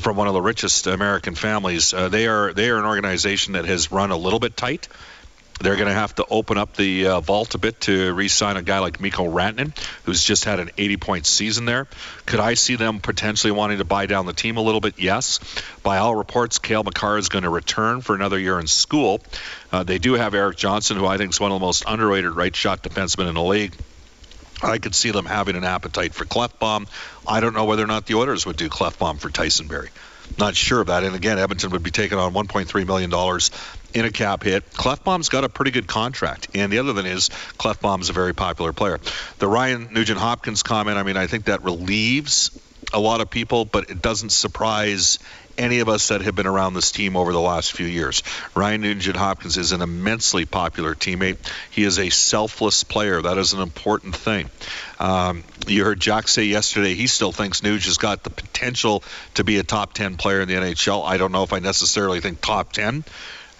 from 0.00 0.16
one 0.16 0.28
of 0.28 0.34
the 0.34 0.40
richest 0.40 0.86
American 0.86 1.34
families, 1.34 1.92
uh, 1.92 2.08
they 2.08 2.28
are 2.28 2.52
they 2.52 2.70
are 2.70 2.78
an 2.78 2.86
organization 2.86 3.54
that 3.54 3.64
has 3.64 3.90
run 3.90 4.12
a 4.12 4.16
little 4.16 4.38
bit 4.38 4.56
tight. 4.56 4.88
They're 5.62 5.76
going 5.76 5.88
to 5.88 5.94
have 5.94 6.14
to 6.16 6.26
open 6.28 6.58
up 6.58 6.76
the 6.76 7.06
uh, 7.06 7.20
vault 7.20 7.54
a 7.54 7.58
bit 7.58 7.80
to 7.82 8.12
re-sign 8.12 8.56
a 8.56 8.62
guy 8.62 8.80
like 8.80 9.00
Mikko 9.00 9.24
Rantanen, 9.24 9.76
who's 10.04 10.22
just 10.22 10.44
had 10.44 10.60
an 10.60 10.70
80-point 10.76 11.24
season 11.24 11.64
there. 11.64 11.86
Could 12.26 12.40
I 12.40 12.54
see 12.54 12.76
them 12.76 13.00
potentially 13.00 13.52
wanting 13.52 13.78
to 13.78 13.84
buy 13.84 14.06
down 14.06 14.26
the 14.26 14.32
team 14.32 14.56
a 14.56 14.60
little 14.60 14.80
bit? 14.80 14.98
Yes. 14.98 15.38
By 15.82 15.98
all 15.98 16.14
reports, 16.14 16.58
Cale 16.58 16.82
Makar 16.82 17.18
is 17.18 17.28
going 17.28 17.44
to 17.44 17.50
return 17.50 18.00
for 18.00 18.14
another 18.14 18.38
year 18.38 18.58
in 18.58 18.66
school. 18.66 19.20
Uh, 19.70 19.84
they 19.84 19.98
do 19.98 20.14
have 20.14 20.34
Erik 20.34 20.56
Johnson, 20.56 20.96
who 20.96 21.06
I 21.06 21.16
think 21.16 21.30
is 21.30 21.40
one 21.40 21.52
of 21.52 21.60
the 21.60 21.64
most 21.64 21.84
underrated 21.86 22.32
right-shot 22.32 22.82
defensemen 22.82 23.28
in 23.28 23.34
the 23.34 23.42
league. 23.42 23.74
I 24.62 24.78
could 24.78 24.94
see 24.94 25.10
them 25.10 25.26
having 25.26 25.56
an 25.56 25.64
appetite 25.64 26.14
for 26.14 26.24
Klefbom. 26.24 26.86
I 27.26 27.40
don't 27.40 27.54
know 27.54 27.64
whether 27.64 27.82
or 27.82 27.88
not 27.88 28.06
the 28.06 28.14
Oilers 28.14 28.46
would 28.46 28.56
do 28.56 28.68
Klefbom 28.68 29.18
for 29.18 29.28
Tyson 29.28 29.66
Barrie. 29.66 29.90
Not 30.38 30.56
sure 30.56 30.80
of 30.80 30.86
that. 30.86 31.04
And 31.04 31.14
again, 31.14 31.38
Edmonton 31.38 31.70
would 31.70 31.82
be 31.82 31.90
taking 31.90 32.18
on 32.18 32.32
$1.3 32.32 32.86
million 32.86 33.10
in 33.94 34.04
a 34.04 34.10
cap 34.10 34.42
hit. 34.42 34.70
Klefbom's 34.72 35.28
got 35.28 35.44
a 35.44 35.48
pretty 35.48 35.70
good 35.70 35.86
contract. 35.86 36.48
And 36.54 36.72
the 36.72 36.78
other 36.78 36.94
thing 36.94 37.06
is, 37.06 37.28
Klefbom's 37.58 38.10
a 38.10 38.12
very 38.12 38.34
popular 38.34 38.72
player. 38.72 38.98
The 39.38 39.48
Ryan 39.48 39.88
Nugent 39.92 40.18
Hopkins 40.18 40.62
comment, 40.62 40.98
I 40.98 41.02
mean, 41.02 41.16
I 41.16 41.26
think 41.26 41.46
that 41.46 41.62
relieves 41.62 42.50
a 42.92 43.00
lot 43.00 43.20
of 43.20 43.30
people, 43.30 43.64
but 43.64 43.90
it 43.90 44.02
doesn't 44.02 44.30
surprise 44.30 45.18
any 45.58 45.80
of 45.80 45.88
us 45.88 46.08
that 46.08 46.22
have 46.22 46.34
been 46.34 46.46
around 46.46 46.74
this 46.74 46.92
team 46.92 47.16
over 47.16 47.32
the 47.32 47.40
last 47.40 47.72
few 47.72 47.86
years. 47.86 48.22
Ryan 48.54 48.80
Nugent 48.80 49.16
Hopkins 49.16 49.56
is 49.56 49.72
an 49.72 49.82
immensely 49.82 50.44
popular 50.44 50.94
teammate. 50.94 51.36
He 51.70 51.84
is 51.84 51.98
a 51.98 52.10
selfless 52.10 52.84
player. 52.84 53.20
That 53.20 53.38
is 53.38 53.52
an 53.52 53.60
important 53.60 54.16
thing. 54.16 54.50
Um, 54.98 55.44
you 55.66 55.84
heard 55.84 56.00
Jack 56.00 56.28
say 56.28 56.44
yesterday 56.44 56.94
he 56.94 57.06
still 57.06 57.32
thinks 57.32 57.60
Nuge 57.60 57.84
has 57.86 57.98
got 57.98 58.22
the 58.22 58.30
potential 58.30 59.02
to 59.34 59.44
be 59.44 59.58
a 59.58 59.62
top 59.62 59.92
10 59.92 60.16
player 60.16 60.40
in 60.40 60.48
the 60.48 60.54
NHL. 60.54 61.04
I 61.04 61.16
don't 61.18 61.32
know 61.32 61.42
if 61.42 61.52
I 61.52 61.58
necessarily 61.58 62.20
think 62.20 62.40
top 62.40 62.72
10. 62.72 63.04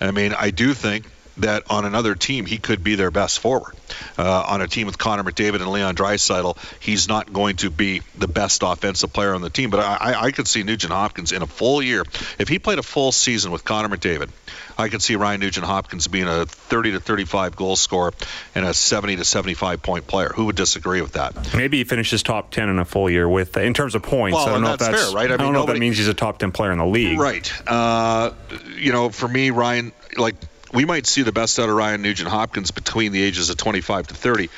I 0.03 0.11
mean, 0.11 0.35
I 0.35 0.51
do 0.51 0.75
think 0.75 1.12
that 1.38 1.71
on 1.71 1.85
another 1.85 2.14
team 2.14 2.47
he 2.47 2.59
could 2.59 2.85
be 2.85 2.95
their 2.95 3.11
best 3.11 3.40
forward. 3.40 3.75
Uh, 4.18 4.45
on 4.49 4.61
a 4.61 4.68
team 4.68 4.87
with 4.87 4.99
Connor 4.99 5.25
McDavid 5.25 5.57
and 5.57 5.71
Leon 5.71 5.95
Draisaitl, 5.95 6.57
he's 6.81 7.09
not 7.09 7.33
going 7.33 7.57
to 7.57 7.71
be 7.71 8.03
the 8.16 8.29
best 8.29 8.62
offensive 8.62 9.12
player 9.12 9.35
on 9.35 9.42
the 9.42 9.51
team. 9.51 9.71
But 9.71 9.81
I, 9.81 10.25
I 10.25 10.31
could 10.31 10.49
see 10.49 10.62
Nugent 10.62 10.92
Hopkins 10.92 11.33
in 11.33 11.42
a 11.42 11.47
full 11.47 11.83
year. 11.83 12.05
If 12.38 12.49
he 12.49 12.59
played 12.59 12.79
a 12.79 12.83
full 12.83 13.12
season 13.12 13.53
with 13.53 13.64
Connor 13.64 13.95
McDavid, 13.95 14.31
I 14.79 14.88
could 14.88 15.03
see 15.03 15.16
Ryan 15.16 15.40
Nugent 15.40 15.66
Hopkins 15.66 16.09
being 16.09 16.27
a 16.27 16.47
30 16.47 16.92
to 16.92 17.01
35 17.01 17.57
goal 17.57 17.77
scorer 17.77 18.12
and 18.55 18.64
a 18.64 18.75
70 18.75 19.16
to 19.16 19.25
75 19.25 19.83
point 19.83 20.07
player. 20.07 20.31
Who 20.35 20.47
would 20.47 20.57
disagree 20.57 21.03
with 21.03 21.12
that? 21.12 21.55
Maybe 21.55 21.79
he 21.79 21.85
finishes 21.85 22.23
top 22.23 22.51
10 22.51 22.68
in 22.68 22.79
a 22.79 22.85
full 22.85 23.11
year 23.11 23.29
with 23.29 23.57
in 23.57 23.75
terms 23.75 23.95
of 23.95 24.03
points. 24.03 24.37
Well, 24.37 24.47
I 24.49 24.53
don't 24.53 24.62
know 24.62 24.68
that's 24.68 24.83
if 24.83 24.90
that's 24.92 25.05
fair, 25.07 25.14
right? 25.14 25.31
I, 25.31 25.35
I 25.35 25.37
don't 25.37 25.53
know 25.53 25.61
nobody, 25.61 25.77
if 25.77 25.81
that 25.81 25.81
means 25.81 25.99
he's 25.99 26.09
a 26.09 26.14
top 26.14 26.38
10 26.38 26.53
player 26.53 26.73
in 26.73 26.79
the 26.79 26.87
league. 26.87 27.18
Right. 27.18 27.53
Uh, 27.66 28.33
you 28.77 28.92
know, 28.92 29.11
for 29.11 29.29
me, 29.29 29.51
Ryan, 29.51 29.92
like 30.16 30.37
we 30.73 30.85
might 30.85 31.07
see 31.07 31.23
the 31.23 31.33
best 31.33 31.59
out 31.59 31.69
of 31.69 31.75
Ryan 31.75 32.03
Nugent 32.03 32.29
Hopkins 32.29 32.71
between 32.71 33.13
the 33.13 33.23
ages 33.23 33.51
of 33.51 33.57
25 33.57 34.09
to 34.09 34.15
30. 34.15 34.49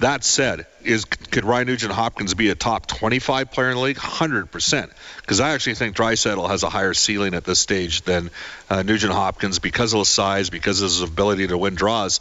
That 0.00 0.24
said, 0.24 0.66
is 0.82 1.04
could 1.04 1.44
Ryan 1.44 1.68
Nugent 1.68 1.92
Hopkins 1.92 2.34
be 2.34 2.50
a 2.50 2.54
top 2.54 2.86
25 2.86 3.52
player 3.52 3.70
in 3.70 3.76
the 3.76 3.82
league? 3.82 3.96
100%. 3.96 4.90
Because 5.20 5.40
I 5.40 5.50
actually 5.50 5.74
think 5.74 5.96
Draisaitl 5.96 6.48
has 6.48 6.62
a 6.62 6.68
higher 6.68 6.94
ceiling 6.94 7.34
at 7.34 7.44
this 7.44 7.60
stage 7.60 8.02
than 8.02 8.30
uh, 8.68 8.82
Nugent 8.82 9.12
Hopkins 9.12 9.60
because 9.60 9.92
of 9.92 10.00
his 10.00 10.08
size, 10.08 10.50
because 10.50 10.82
of 10.82 10.86
his 10.86 11.00
ability 11.02 11.46
to 11.46 11.56
win 11.56 11.76
draws. 11.76 12.20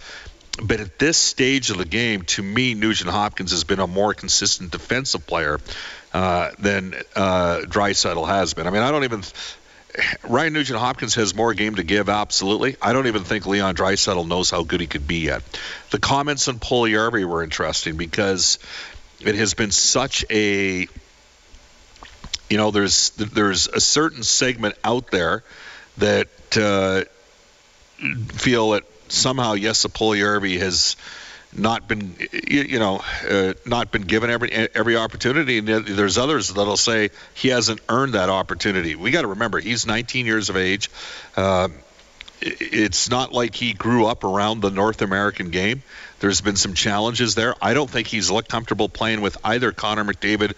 But 0.62 0.82
at 0.82 1.00
this 1.00 1.18
stage 1.18 1.72
of 1.72 1.80
the 1.80 1.86
game, 1.86 2.22
to 2.24 2.44
me, 2.44 2.76
Nugent 2.76 3.10
Hopkins 3.10 3.52
has 3.52 3.64
been 3.64 3.80
a 3.80 3.88
more 3.88 4.14
consistent 4.14 4.70
defensive 4.70 5.26
player 5.26 5.60
uh, 6.14 6.52
than 6.60 6.94
uh, 7.16 7.62
Draisaitl 7.66 8.28
has 8.28 8.54
been. 8.54 8.68
I 8.68 8.70
mean, 8.70 8.84
I 8.84 8.92
don't 8.92 9.04
even 9.04 9.24
Ryan 10.24 10.54
Nugent 10.54 10.80
Hopkins 10.80 11.16
has 11.16 11.36
more 11.36 11.54
game 11.54 11.76
to 11.76 11.84
give, 11.84 12.10
absolutely. 12.10 12.76
I 12.82 12.94
don't 12.94 13.08
even 13.08 13.24
think 13.24 13.46
Leon 13.46 13.76
Draisaitl 13.76 14.28
knows 14.28 14.50
how 14.50 14.64
good 14.64 14.82
he 14.82 14.88
could 14.88 15.08
be 15.08 15.26
yet. 15.26 15.44
The 15.92 16.00
comments 16.00 16.48
on 16.48 16.60
Puljujarvi 16.60 17.26
were 17.26 17.44
interesting 17.44 17.96
because 17.96 18.58
it 19.20 19.36
has 19.36 19.54
been 19.54 19.72
such 19.72 20.26
a 20.30 20.88
you 22.50 22.58
know 22.58 22.72
there's 22.72 23.12
there's 23.12 23.68
a 23.68 23.80
certain 23.80 24.24
segment 24.24 24.76
out 24.84 25.12
there 25.12 25.44
that 25.98 26.28
uh, 26.58 27.04
feel 28.34 28.72
that 28.72 28.84
somehow 29.08 29.54
yes, 29.54 29.86
Puljujarvi 29.86 30.60
has 30.60 30.96
not 31.56 31.88
been 31.88 32.16
you 32.48 32.80
know 32.80 33.04
uh, 33.30 33.54
not 33.66 33.92
been 33.92 34.04
given 34.04 34.30
every 34.30 34.52
every 34.52 34.96
opportunity 34.96 35.58
and 35.60 35.68
there's 35.68 36.18
others 36.18 36.50
that'll 36.50 36.78
say 36.78 37.10
he 37.34 37.50
hasn't 37.50 37.80
earned 37.90 38.14
that 38.14 38.30
opportunity 38.30 38.96
we 38.96 39.12
got 39.12 39.22
to 39.22 39.28
remember 39.28 39.60
he's 39.60 39.86
19 39.86 40.26
years 40.26 40.50
of 40.50 40.58
age 40.58 40.90
uh, 41.36 41.70
it's 42.46 43.10
not 43.10 43.32
like 43.32 43.56
he 43.56 43.74
grew 43.74 44.06
up 44.06 44.24
around 44.24 44.60
the 44.60 44.70
North 44.70 45.02
American 45.02 45.50
game. 45.50 45.82
There's 46.20 46.42
been 46.42 46.56
some 46.56 46.74
challenges 46.74 47.36
there. 47.36 47.56
I 47.62 47.74
don't 47.74 47.90
think 47.90 48.08
he's 48.08 48.30
looked 48.30 48.50
comfortable 48.50 48.90
playing 48.90 49.22
with 49.22 49.38
either 49.44 49.72
Connor 49.72 50.04
McDavid 50.04 50.54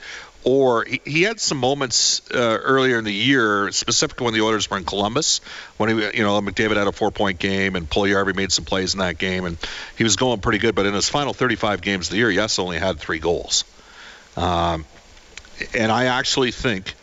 or 0.45 0.85
he, 0.85 1.01
he 1.03 1.21
had 1.23 1.39
some 1.39 1.57
moments 1.57 2.21
uh, 2.31 2.37
earlier 2.37 2.99
in 2.99 3.03
the 3.03 3.13
year, 3.13 3.71
specifically 3.71 4.25
when 4.25 4.33
the 4.35 4.41
Oilers 4.41 4.69
were 4.69 4.77
in 4.77 4.85
Columbus, 4.85 5.41
when 5.77 5.89
he, 5.89 5.95
you 6.17 6.23
know, 6.23 6.39
McDavid 6.39 6.77
had 6.77 6.87
a 6.87 6.91
four-point 6.91 7.39
game 7.39 7.75
and 7.75 7.89
Puljujarvi 7.89 8.35
made 8.35 8.51
some 8.51 8.63
plays 8.63 8.93
in 8.93 8.99
that 8.99 9.17
game, 9.17 9.45
and 9.45 9.57
he 9.97 10.03
was 10.03 10.15
going 10.15 10.39
pretty 10.39 10.59
good. 10.59 10.75
But 10.75 10.85
in 10.85 10.93
his 10.93 11.09
final 11.09 11.33
35 11.33 11.81
games 11.81 12.07
of 12.07 12.11
the 12.11 12.17
year, 12.17 12.29
yes, 12.29 12.59
only 12.59 12.77
had 12.77 12.99
three 12.99 13.17
goals. 13.17 13.65
Um, 14.37 14.85
and 15.73 15.91
I 15.91 16.05
actually 16.05 16.51
think, 16.51 16.93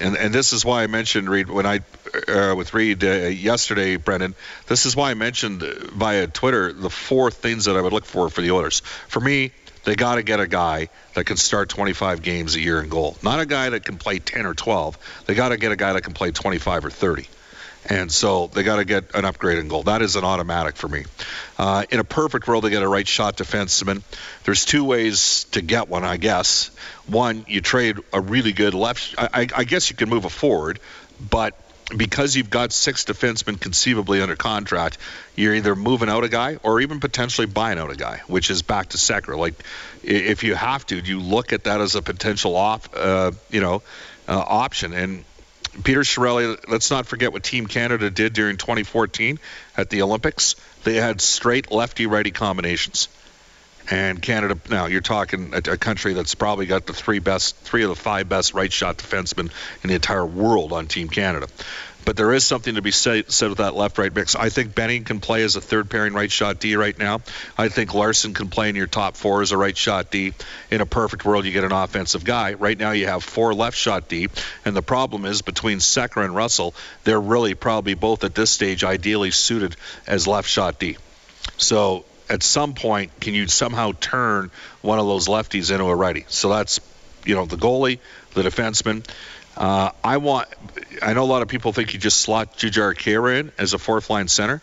and 0.00 0.16
and 0.16 0.34
this 0.34 0.52
is 0.52 0.64
why 0.64 0.82
I 0.82 0.86
mentioned 0.86 1.28
Reid 1.28 1.48
when 1.48 1.66
I 1.66 1.80
uh, 2.26 2.54
with 2.56 2.72
Reid 2.74 3.04
uh, 3.04 3.26
yesterday, 3.26 3.96
Brendan. 3.96 4.34
This 4.66 4.86
is 4.86 4.96
why 4.96 5.10
I 5.10 5.14
mentioned 5.14 5.62
via 5.62 6.26
Twitter 6.26 6.72
the 6.72 6.90
four 6.90 7.30
things 7.30 7.66
that 7.66 7.76
I 7.76 7.80
would 7.80 7.92
look 7.92 8.06
for 8.06 8.28
for 8.30 8.40
the 8.40 8.50
Oilers. 8.50 8.80
For 8.80 9.20
me, 9.20 9.52
they 9.88 9.96
got 9.96 10.16
to 10.16 10.22
get 10.22 10.38
a 10.38 10.46
guy 10.46 10.90
that 11.14 11.24
can 11.24 11.38
start 11.38 11.70
25 11.70 12.20
games 12.20 12.56
a 12.56 12.60
year 12.60 12.82
in 12.82 12.90
goal, 12.90 13.16
not 13.22 13.40
a 13.40 13.46
guy 13.46 13.70
that 13.70 13.86
can 13.86 13.96
play 13.96 14.18
10 14.18 14.44
or 14.44 14.52
12. 14.52 15.24
They 15.24 15.34
got 15.34 15.48
to 15.48 15.56
get 15.56 15.72
a 15.72 15.76
guy 15.76 15.94
that 15.94 16.02
can 16.02 16.12
play 16.12 16.30
25 16.30 16.84
or 16.84 16.90
30. 16.90 17.26
And 17.88 18.12
so 18.12 18.48
they 18.48 18.64
got 18.64 18.76
to 18.76 18.84
get 18.84 19.14
an 19.14 19.24
upgrade 19.24 19.56
in 19.56 19.68
goal. 19.68 19.84
That 19.84 20.02
is 20.02 20.16
an 20.16 20.24
automatic 20.24 20.76
for 20.76 20.88
me. 20.88 21.06
Uh, 21.56 21.84
in 21.88 22.00
a 22.00 22.04
perfect 22.04 22.46
world, 22.46 22.64
they 22.64 22.70
get 22.70 22.82
a 22.82 22.88
right 22.88 23.08
shot 23.08 23.38
defenseman. 23.38 24.02
There's 24.44 24.66
two 24.66 24.84
ways 24.84 25.44
to 25.52 25.62
get 25.62 25.88
one, 25.88 26.04
I 26.04 26.18
guess. 26.18 26.70
One, 27.06 27.46
you 27.48 27.62
trade 27.62 27.96
a 28.12 28.20
really 28.20 28.52
good 28.52 28.74
left. 28.74 29.14
I, 29.16 29.46
I 29.56 29.64
guess 29.64 29.88
you 29.88 29.96
can 29.96 30.10
move 30.10 30.26
a 30.26 30.30
forward, 30.30 30.80
but 31.30 31.58
because 31.96 32.36
you've 32.36 32.50
got 32.50 32.72
six 32.72 33.04
defensemen 33.04 33.60
conceivably 33.60 34.20
under 34.20 34.36
contract, 34.36 34.98
you're 35.34 35.54
either 35.54 35.74
moving 35.74 36.08
out 36.08 36.24
a 36.24 36.28
guy 36.28 36.58
or 36.62 36.80
even 36.80 37.00
potentially 37.00 37.46
buying 37.46 37.78
out 37.78 37.90
a 37.90 37.96
guy, 37.96 38.20
which 38.26 38.50
is 38.50 38.62
back 38.62 38.90
to 38.90 38.98
Sekera. 38.98 39.38
Like, 39.38 39.54
if 40.02 40.44
you 40.44 40.54
have 40.54 40.84
to, 40.86 40.98
you 40.98 41.20
look 41.20 41.52
at 41.52 41.64
that 41.64 41.80
as 41.80 41.94
a 41.94 42.02
potential 42.02 42.56
off, 42.56 42.94
uh, 42.94 43.32
you 43.50 43.60
know, 43.60 43.82
uh, 44.26 44.38
option. 44.38 44.92
And 44.92 45.24
Peter 45.84 46.00
Chiarelli, 46.00 46.58
let's 46.68 46.90
not 46.90 47.06
forget 47.06 47.32
what 47.32 47.42
Team 47.42 47.66
Canada 47.66 48.10
did 48.10 48.32
during 48.32 48.56
2014 48.56 49.38
at 49.76 49.90
the 49.90 50.02
Olympics. 50.02 50.56
They 50.84 50.96
had 50.96 51.20
straight 51.20 51.70
lefty-righty 51.70 52.32
combinations. 52.32 53.08
And 53.90 54.20
Canada, 54.20 54.58
now 54.68 54.86
you're 54.86 55.00
talking 55.00 55.54
a, 55.54 55.72
a, 55.72 55.76
country 55.78 56.12
that's 56.12 56.34
probably 56.34 56.66
got 56.66 56.86
the 56.86 56.92
three 56.92 57.20
best, 57.20 57.56
three 57.56 57.84
of 57.84 57.88
the 57.88 57.96
five 57.96 58.28
best 58.28 58.52
right 58.52 58.72
shot 58.72 58.98
defensemen 58.98 59.50
in 59.82 59.88
the 59.88 59.94
entire 59.94 60.26
world 60.26 60.72
on 60.72 60.86
Team 60.88 61.08
Canada. 61.08 61.46
But 62.04 62.16
there 62.16 62.32
is 62.32 62.44
something 62.44 62.76
to 62.76 62.82
be 62.82 62.90
said, 62.90 63.30
said 63.30 63.50
with 63.50 63.58
that 63.58 63.74
left-right 63.74 64.14
mix. 64.14 64.34
I 64.34 64.48
think 64.48 64.74
Benning 64.74 65.04
can 65.04 65.20
play 65.20 65.42
as 65.42 65.56
a 65.56 65.60
third 65.60 65.90
pairing 65.90 66.14
right 66.14 66.32
shot 66.32 66.58
D 66.58 66.74
right 66.76 66.98
now. 66.98 67.20
I 67.56 67.68
think 67.68 67.92
Larsson 67.92 68.32
can 68.32 68.48
play 68.48 68.70
in 68.70 68.76
your 68.76 68.86
top 68.86 69.16
four 69.16 69.42
as 69.42 69.52
a 69.52 69.58
right 69.58 69.76
shot 69.76 70.10
D. 70.10 70.32
In 70.70 70.80
a 70.80 70.86
perfect 70.86 71.26
world, 71.26 71.44
you 71.44 71.52
get 71.52 71.64
an 71.64 71.72
offensive 71.72 72.24
guy. 72.24 72.54
Right 72.54 72.78
now, 72.78 72.92
you 72.92 73.06
have 73.06 73.24
four 73.24 73.52
left 73.52 73.76
shot 73.76 74.08
D, 74.08 74.28
and 74.64 74.74
the 74.74 74.82
problem 74.82 75.26
is 75.26 75.42
between 75.42 75.78
Sekera 75.78 76.24
and 76.24 76.34
Russell, 76.34 76.74
they're 77.04 77.20
really 77.20 77.54
probably 77.54 77.94
both 77.94 78.24
at 78.24 78.34
this 78.34 78.50
stage 78.50 78.84
ideally 78.84 79.30
suited 79.30 79.76
as 80.06 80.26
left 80.26 80.48
shot 80.48 80.78
D. 80.78 80.96
So 81.58 82.06
at 82.28 82.42
some 82.42 82.74
point, 82.74 83.18
can 83.20 83.34
you 83.34 83.46
somehow 83.48 83.92
turn 84.00 84.50
one 84.82 84.98
of 84.98 85.06
those 85.06 85.28
lefties 85.28 85.70
into 85.70 85.84
a 85.84 85.94
righty? 85.94 86.24
So 86.28 86.50
that's, 86.50 86.80
you 87.24 87.34
know, 87.34 87.46
the 87.46 87.56
goalie, 87.56 87.98
the 88.34 88.42
defenseman. 88.42 89.08
Uh, 89.56 89.90
I 90.04 90.18
want. 90.18 90.48
I 91.02 91.14
know 91.14 91.24
a 91.24 91.26
lot 91.26 91.42
of 91.42 91.48
people 91.48 91.72
think 91.72 91.92
you 91.92 91.98
just 91.98 92.20
slot 92.20 92.56
Jujhar 92.56 92.94
Khaira 92.94 93.40
in 93.40 93.52
as 93.58 93.74
a 93.74 93.78
fourth 93.78 94.08
line 94.08 94.28
center. 94.28 94.62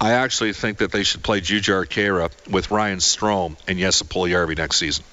I 0.00 0.12
actually 0.12 0.52
think 0.52 0.78
that 0.78 0.92
they 0.92 1.02
should 1.02 1.22
play 1.22 1.40
Jujhar 1.40 1.86
Khaira 1.86 2.30
with 2.50 2.70
Ryan 2.70 2.98
Strome 2.98 3.56
and 3.66 3.78
Jesse 3.78 4.04
Puljujarvi 4.04 4.56
next 4.56 4.76
season. 4.76 5.04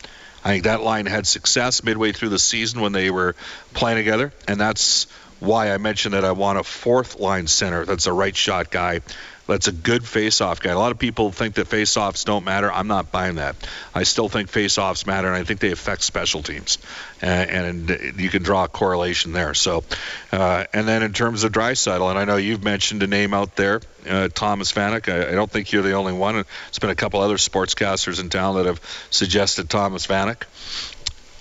I 0.43 0.49
think 0.49 0.65
that 0.65 0.81
line 0.81 1.07
had 1.07 1.25
success 1.25 1.83
midway 1.83 2.11
through 2.11 2.29
the 2.29 2.37
season 2.37 2.81
when 2.81 2.91
they 2.91 3.09
were 3.09 3.35
playing 3.73 3.97
together, 3.97 4.31
and 4.47 4.59
that's 4.59 5.07
why 5.39 5.73
I 5.73 5.77
mentioned 5.77 6.13
that 6.13 6.23
I 6.23 6.33
want 6.33 6.59
a 6.59 6.63
fourth 6.63 7.19
line 7.19 7.47
center 7.47 7.85
that's 7.85 8.07
a 8.07 8.13
right 8.13 8.35
shot 8.35 8.69
guy 8.71 9.01
that's 9.47 9.67
a 9.67 9.71
good 9.71 10.05
face-off 10.05 10.59
guy. 10.59 10.71
A 10.71 10.77
lot 10.77 10.91
of 10.91 10.97
people 10.97 11.31
think 11.31 11.55
that 11.55 11.67
face-offs 11.67 12.23
don't 12.23 12.45
matter. 12.45 12.71
I'm 12.71 12.87
not 12.87 13.11
buying 13.11 13.35
that. 13.35 13.55
I 13.93 14.03
still 14.03 14.27
think 14.27 14.49
face-offs 14.49 15.05
matter, 15.05 15.27
and 15.27 15.35
I 15.35 15.43
think 15.43 15.59
they 15.59 15.71
affect 15.71 16.01
special 16.01 16.41
teams, 16.41 16.79
and, 17.21 17.89
and 17.89 18.19
you 18.19 18.29
can 18.29 18.41
draw 18.41 18.63
a 18.63 18.67
correlation 18.67 19.33
there. 19.33 19.53
So, 19.53 19.83
uh, 20.31 20.65
and 20.73 20.87
then 20.87 21.03
in 21.03 21.13
terms 21.13 21.43
of 21.43 21.51
Draisaitl, 21.51 22.09
and 22.09 22.17
I 22.17 22.25
know 22.25 22.37
you've 22.37 22.63
mentioned 22.63 23.03
a 23.03 23.07
name 23.07 23.33
out 23.33 23.55
there, 23.55 23.81
uh, 24.09 24.29
Thomas 24.33 24.71
Vanek. 24.71 25.11
I, 25.11 25.29
I, 25.29 25.31
don't 25.31 25.49
think 25.49 25.71
you're 25.71 25.83
the 25.83 25.93
only 25.93 26.13
one. 26.13 26.35
There's 26.35 26.79
been 26.79 26.89
a 26.89 26.95
couple 26.95 27.21
other 27.21 27.37
sportscasters 27.37 28.19
in 28.19 28.29
town 28.29 28.55
that 28.55 28.65
have 28.65 28.81
suggested 29.09 29.69
Thomas 29.69 30.07
Vanek. 30.07 30.43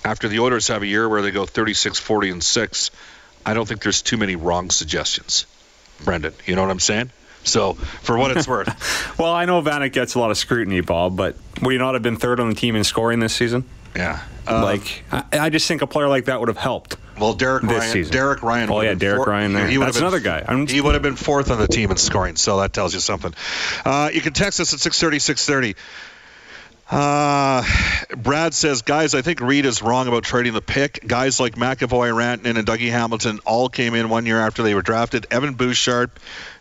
After 0.03 0.27
the 0.27 0.39
Oilers 0.39 0.67
have 0.67 0.83
a 0.83 0.87
year 0.87 1.09
where 1.09 1.23
they 1.23 1.31
go 1.31 1.45
36, 1.45 1.97
40, 1.97 2.29
and 2.29 2.43
six, 2.43 2.91
I 3.45 3.55
don't 3.55 3.67
think 3.67 3.81
there's 3.81 4.03
too 4.03 4.17
many 4.17 4.35
wrong 4.35 4.69
suggestions. 4.69 5.47
Brendan, 6.03 6.33
you 6.45 6.55
know 6.55 6.61
what 6.61 6.71
I'm 6.71 6.79
saying? 6.79 7.11
So, 7.45 7.73
for 7.73 8.17
what 8.17 8.35
it's 8.35 8.47
worth. 8.47 9.17
well, 9.19 9.31
I 9.31 9.45
know 9.45 9.61
Vanek 9.61 9.93
gets 9.93 10.15
a 10.15 10.19
lot 10.19 10.31
of 10.31 10.37
scrutiny, 10.37 10.81
Bob, 10.81 11.15
but 11.15 11.35
would 11.61 11.71
he 11.71 11.77
not 11.77 11.93
have 11.93 12.03
been 12.03 12.17
third 12.17 12.39
on 12.39 12.49
the 12.49 12.55
team 12.55 12.75
in 12.75 12.83
scoring 12.83 13.19
this 13.19 13.33
season? 13.33 13.65
Yeah. 13.95 14.21
Uh, 14.47 14.63
like, 14.63 15.03
I, 15.11 15.23
I, 15.31 15.49
just 15.49 15.67
think 15.67 15.81
a 15.81 15.87
player 15.87 16.07
like 16.07 16.25
that 16.25 16.39
would 16.39 16.49
have 16.49 16.57
helped. 16.57 16.97
Well, 17.19 17.33
Derek 17.33 17.63
this 17.63 17.71
Ryan. 17.71 17.91
Season. 17.91 18.13
Derek 18.13 18.43
Ryan. 18.43 18.69
Oh 18.69 18.81
yeah, 18.81 18.93
Derek 18.93 19.23
four, 19.23 19.25
Ryan. 19.27 19.53
There. 19.53 19.67
He 19.67 19.77
That's 19.77 19.97
been, 19.97 20.03
another 20.03 20.19
guy. 20.19 20.43
I'm, 20.45 20.67
he 20.67 20.81
would 20.81 20.93
have 20.93 21.01
been 21.01 21.15
fourth 21.15 21.49
on 21.49 21.59
the 21.59 21.67
team 21.67 21.91
in 21.91 21.97
scoring, 21.97 22.35
so 22.35 22.59
that 22.59 22.73
tells 22.73 22.93
you 22.93 22.99
something. 22.99 23.33
Uh, 23.85 24.09
you 24.13 24.21
can 24.21 24.33
text 24.33 24.59
us 24.59 24.73
at 24.73 24.79
630, 24.79 25.19
630. 25.19 25.75
Uh, 26.87 27.63
Brad 28.15 28.53
says, 28.53 28.83
guys, 28.83 29.15
I 29.15 29.23
think 29.23 29.39
Reid 29.39 29.65
is 29.65 29.81
wrong 29.81 30.07
about 30.07 30.23
trading 30.23 30.53
the 30.53 30.61
pick. 30.61 30.99
Guys 31.05 31.39
like 31.39 31.55
McAvoy, 31.55 32.13
Rantanen, 32.13 32.57
and 32.57 32.67
Dougie 32.67 32.91
Hamilton 32.91 33.39
all 33.45 33.69
came 33.69 33.95
in 33.95 34.09
one 34.09 34.25
year 34.27 34.39
after 34.39 34.61
they 34.61 34.75
were 34.75 34.83
drafted. 34.83 35.25
Evan 35.31 35.55
Bouchard 35.55 36.11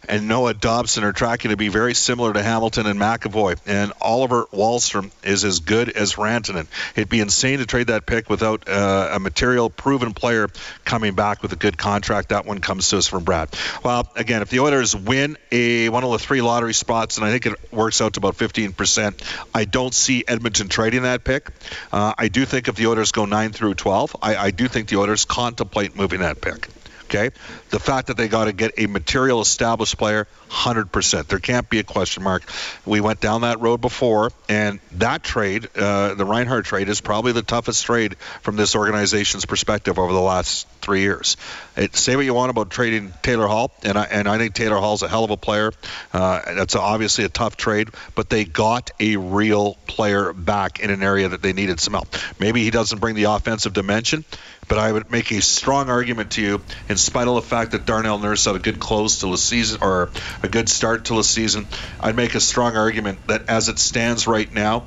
and 0.08 0.28
Noah 0.28 0.54
Dobson 0.54 1.04
are 1.04 1.12
tracking 1.12 1.50
to 1.50 1.56
be 1.56 1.68
very 1.68 1.94
similar 1.94 2.32
to 2.32 2.42
Hamilton 2.42 2.86
and 2.86 2.98
McAvoy. 2.98 3.58
And 3.66 3.92
Oliver 4.00 4.46
Wahlstrom 4.52 5.10
is 5.22 5.44
as 5.44 5.60
good 5.60 5.88
as 5.90 6.14
Rantanen. 6.14 6.66
It'd 6.96 7.08
be 7.08 7.20
insane 7.20 7.58
to 7.58 7.66
trade 7.66 7.88
that 7.88 8.06
pick 8.06 8.28
without 8.30 8.68
uh, 8.68 9.10
a 9.12 9.20
material, 9.20 9.70
proven 9.70 10.14
player 10.14 10.48
coming 10.84 11.14
back 11.14 11.42
with 11.42 11.52
a 11.52 11.56
good 11.56 11.78
contract. 11.78 12.30
That 12.30 12.46
one 12.46 12.60
comes 12.60 12.88
to 12.90 12.98
us 12.98 13.06
from 13.06 13.24
Brad. 13.24 13.48
Well, 13.82 14.08
again, 14.16 14.42
if 14.42 14.50
the 14.50 14.60
Oilers 14.60 14.94
win 14.94 15.36
a 15.50 15.88
one 15.88 16.04
of 16.04 16.10
the 16.10 16.18
three 16.18 16.42
lottery 16.42 16.74
spots, 16.74 17.16
and 17.16 17.26
I 17.26 17.30
think 17.30 17.46
it 17.46 17.72
works 17.72 18.00
out 18.00 18.14
to 18.14 18.20
about 18.20 18.36
15%, 18.36 19.46
I 19.54 19.64
don't 19.64 19.94
see 19.94 20.24
Edmonton 20.26 20.68
trading 20.68 21.02
that 21.02 21.24
pick. 21.24 21.50
Uh, 21.92 22.14
I 22.16 22.28
do 22.28 22.44
think 22.44 22.68
if 22.68 22.76
the 22.76 22.86
Oilers 22.86 23.12
go 23.12 23.24
9 23.24 23.52
through 23.52 23.74
12, 23.74 24.16
I, 24.22 24.36
I 24.36 24.50
do 24.50 24.68
think 24.68 24.88
the 24.88 24.96
Oilers 24.96 25.24
contemplate 25.24 25.96
moving 25.96 26.20
that 26.20 26.40
pick. 26.40 26.68
Okay, 27.04 27.30
the 27.74 27.80
fact 27.80 28.06
that 28.06 28.16
they 28.16 28.28
got 28.28 28.44
to 28.44 28.52
get 28.52 28.70
a 28.78 28.87
material 28.87 29.40
established 29.40 29.98
player, 29.98 30.28
100%. 30.48 31.26
There 31.26 31.40
can't 31.40 31.68
be 31.68 31.80
a 31.80 31.82
question 31.82 32.22
mark. 32.22 32.44
We 32.87 33.00
went 33.00 33.20
down 33.20 33.40
that 33.40 33.60
road 33.60 33.80
before, 33.80 34.30
and 34.48 34.78
that 34.92 35.24
trade, 35.24 35.68
uh, 35.76 36.14
the 36.14 36.24
Reinhart 36.24 36.66
trade, 36.66 36.88
is 36.88 37.00
probably 37.00 37.32
the 37.32 37.42
toughest 37.42 37.84
trade 37.84 38.14
from 38.42 38.54
this 38.54 38.76
organization's 38.76 39.44
perspective 39.44 39.98
over 39.98 40.12
the 40.12 40.20
last 40.20 40.68
three 40.82 41.00
years. 41.00 41.37
It, 41.76 41.96
say 41.96 42.14
what 42.14 42.24
you 42.24 42.32
want 42.32 42.50
about 42.50 42.70
trading 42.70 43.12
Taylor 43.22 43.48
Hall, 43.48 43.72
and 43.82 43.98
I, 43.98 44.04
and 44.04 44.28
I 44.28 44.38
think 44.38 44.54
Taylor 44.54 44.76
Hall's 44.76 45.02
a 45.02 45.08
hell 45.08 45.24
of 45.24 45.32
a 45.32 45.37
player. 45.37 45.72
Uh, 46.12 46.54
that's 46.54 46.76
obviously 46.76 47.24
a 47.24 47.28
tough 47.28 47.56
trade, 47.56 47.88
but 48.14 48.30
they 48.30 48.44
got 48.44 48.92
a 49.00 49.16
real 49.16 49.74
player 49.88 50.32
back 50.32 50.78
in 50.78 50.90
an 50.90 51.02
area 51.02 51.28
that 51.28 51.42
they 51.42 51.52
needed 51.52 51.80
some 51.80 51.94
help. 51.94 52.06
Maybe 52.38 52.62
he 52.62 52.70
doesn't 52.70 53.00
bring 53.00 53.16
the 53.16 53.24
offensive 53.24 53.72
dimension, 53.72 54.24
but 54.68 54.78
I 54.78 54.92
would 54.92 55.10
make 55.10 55.30
a 55.30 55.40
strong 55.40 55.90
argument 55.90 56.32
to 56.32 56.42
you, 56.42 56.62
in 56.88 56.96
spite 56.96 57.28
of 57.28 57.34
the 57.34 57.42
fact 57.42 57.63
that 57.72 57.87
Darnell 57.87 58.18
Nurse 58.18 58.44
had 58.44 58.57
a 58.57 58.59
good 58.59 58.81
close 58.81 59.20
to 59.20 59.31
the 59.31 59.38
season 59.38 59.79
or 59.83 60.11
a 60.42 60.48
good 60.48 60.68
start 60.68 61.07
to 61.07 61.14
the 61.16 61.24
season, 61.24 61.66
I'd 62.00 62.16
make 62.16 62.35
a 62.35 62.40
strong 62.40 62.77
argument 62.77 63.27
that 63.27 63.48
as 63.48 63.68
it 63.68 63.79
stands 63.79 64.27
right 64.27 64.53
now, 64.53 64.85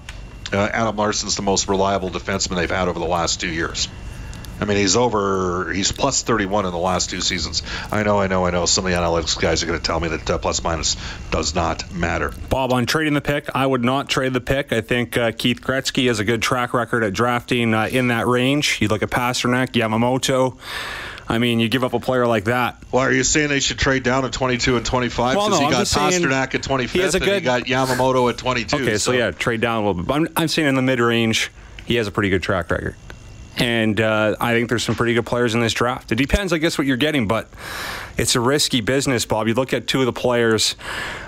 uh, 0.51 0.57
Adam 0.71 0.95
Larsson's 0.95 1.35
the 1.35 1.41
most 1.41 1.67
reliable 1.67 2.09
defenseman 2.09 2.55
they've 2.55 2.69
had 2.69 2.87
over 2.87 2.99
the 2.99 3.05
last 3.05 3.41
two 3.41 3.49
years. 3.49 3.87
I 4.59 4.65
mean, 4.65 4.77
he's 4.77 4.95
over, 4.95 5.71
he's 5.71 5.91
plus 5.91 6.23
31 6.23 6.65
in 6.65 6.71
the 6.71 6.77
last 6.79 7.11
two 7.11 7.21
seasons. 7.21 7.61
I 7.91 8.01
know, 8.01 8.19
I 8.19 8.27
know, 8.27 8.45
I 8.45 8.49
know. 8.49 8.65
Some 8.65 8.85
of 8.85 8.91
the 8.91 8.97
analytics 8.97 9.39
guys 9.39 9.61
are 9.61 9.67
going 9.67 9.79
to 9.79 9.85
tell 9.85 9.99
me 9.99 10.07
that 10.07 10.29
uh, 10.29 10.37
plus 10.39 10.63
minus 10.63 10.97
does 11.29 11.53
not 11.53 11.93
matter. 11.93 12.33
Bob, 12.49 12.73
on 12.73 12.87
trading 12.87 13.13
the 13.13 13.21
pick, 13.21 13.47
I 13.53 13.67
would 13.67 13.83
not 13.83 14.09
trade 14.09 14.33
the 14.33 14.41
pick. 14.41 14.73
I 14.73 14.81
think 14.81 15.15
uh, 15.15 15.31
Keith 15.31 15.61
Gretzky 15.61 16.07
has 16.07 16.19
a 16.19 16.25
good 16.25 16.41
track 16.41 16.73
record 16.73 17.03
at 17.03 17.13
drafting 17.13 17.75
uh, 17.75 17.87
in 17.91 18.07
that 18.07 18.25
range. 18.25 18.79
You 18.81 18.87
look 18.87 19.03
at 19.03 19.11
Pastrnak, 19.11 19.73
Yamamoto. 19.73 20.57
I 21.29 21.39
mean, 21.39 21.59
you 21.59 21.67
give 21.67 21.83
up 21.83 21.93
a 21.93 21.99
player 21.99 22.25
like 22.25 22.45
that. 22.45 22.81
Well, 22.91 23.03
are 23.03 23.11
you 23.11 23.23
saying 23.23 23.49
they 23.49 23.59
should 23.59 23.77
trade 23.77 24.03
down 24.03 24.23
at 24.23 24.31
22 24.31 24.77
and 24.77 24.85
25? 24.85 25.35
Well, 25.35 25.49
no, 25.49 25.59
he 25.59 25.65
I'm 25.65 25.71
got 25.71 25.85
Pastrnak 25.85 26.55
at 26.55 26.63
25 26.63 26.91
he 26.91 26.99
has 26.99 27.15
a 27.15 27.19
good, 27.19 27.29
and 27.29 27.37
he 27.39 27.41
got 27.41 27.63
Yamamoto 27.63 28.29
at 28.29 28.37
22. 28.37 28.75
Okay, 28.75 28.91
so, 28.93 28.97
so 28.97 29.11
yeah, 29.11 29.31
trade 29.31 29.59
down 29.59 29.83
a 29.83 29.87
little 29.87 30.03
bit. 30.03 30.13
I'm, 30.13 30.27
I'm 30.37 30.47
saying 30.47 30.69
in 30.69 30.75
the 30.75 30.81
mid 30.81 30.99
range, 30.99 31.51
he 31.85 31.95
has 31.95 32.07
a 32.07 32.11
pretty 32.11 32.29
good 32.29 32.43
track 32.43 32.71
record. 32.71 32.95
And 33.59 33.99
uh, 33.99 34.35
I 34.39 34.53
think 34.53 34.69
there's 34.69 34.83
some 34.83 34.93
pretty 34.93 35.15
good 35.15 35.25
players 35.25 35.55
in 35.55 35.61
this 35.61 35.73
draft. 35.73 36.11
It 36.11 36.15
depends, 36.15 36.53
I 36.53 36.59
guess, 36.59 36.77
what 36.77 36.85
you're 36.85 36.95
getting, 36.95 37.27
but 37.27 37.49
it's 38.15 38.35
a 38.35 38.39
risky 38.39 38.81
business, 38.81 39.25
Bob. 39.25 39.47
You 39.47 39.55
look 39.55 39.73
at 39.73 39.87
two 39.87 39.99
of 39.99 40.05
the 40.05 40.13
players, 40.13 40.75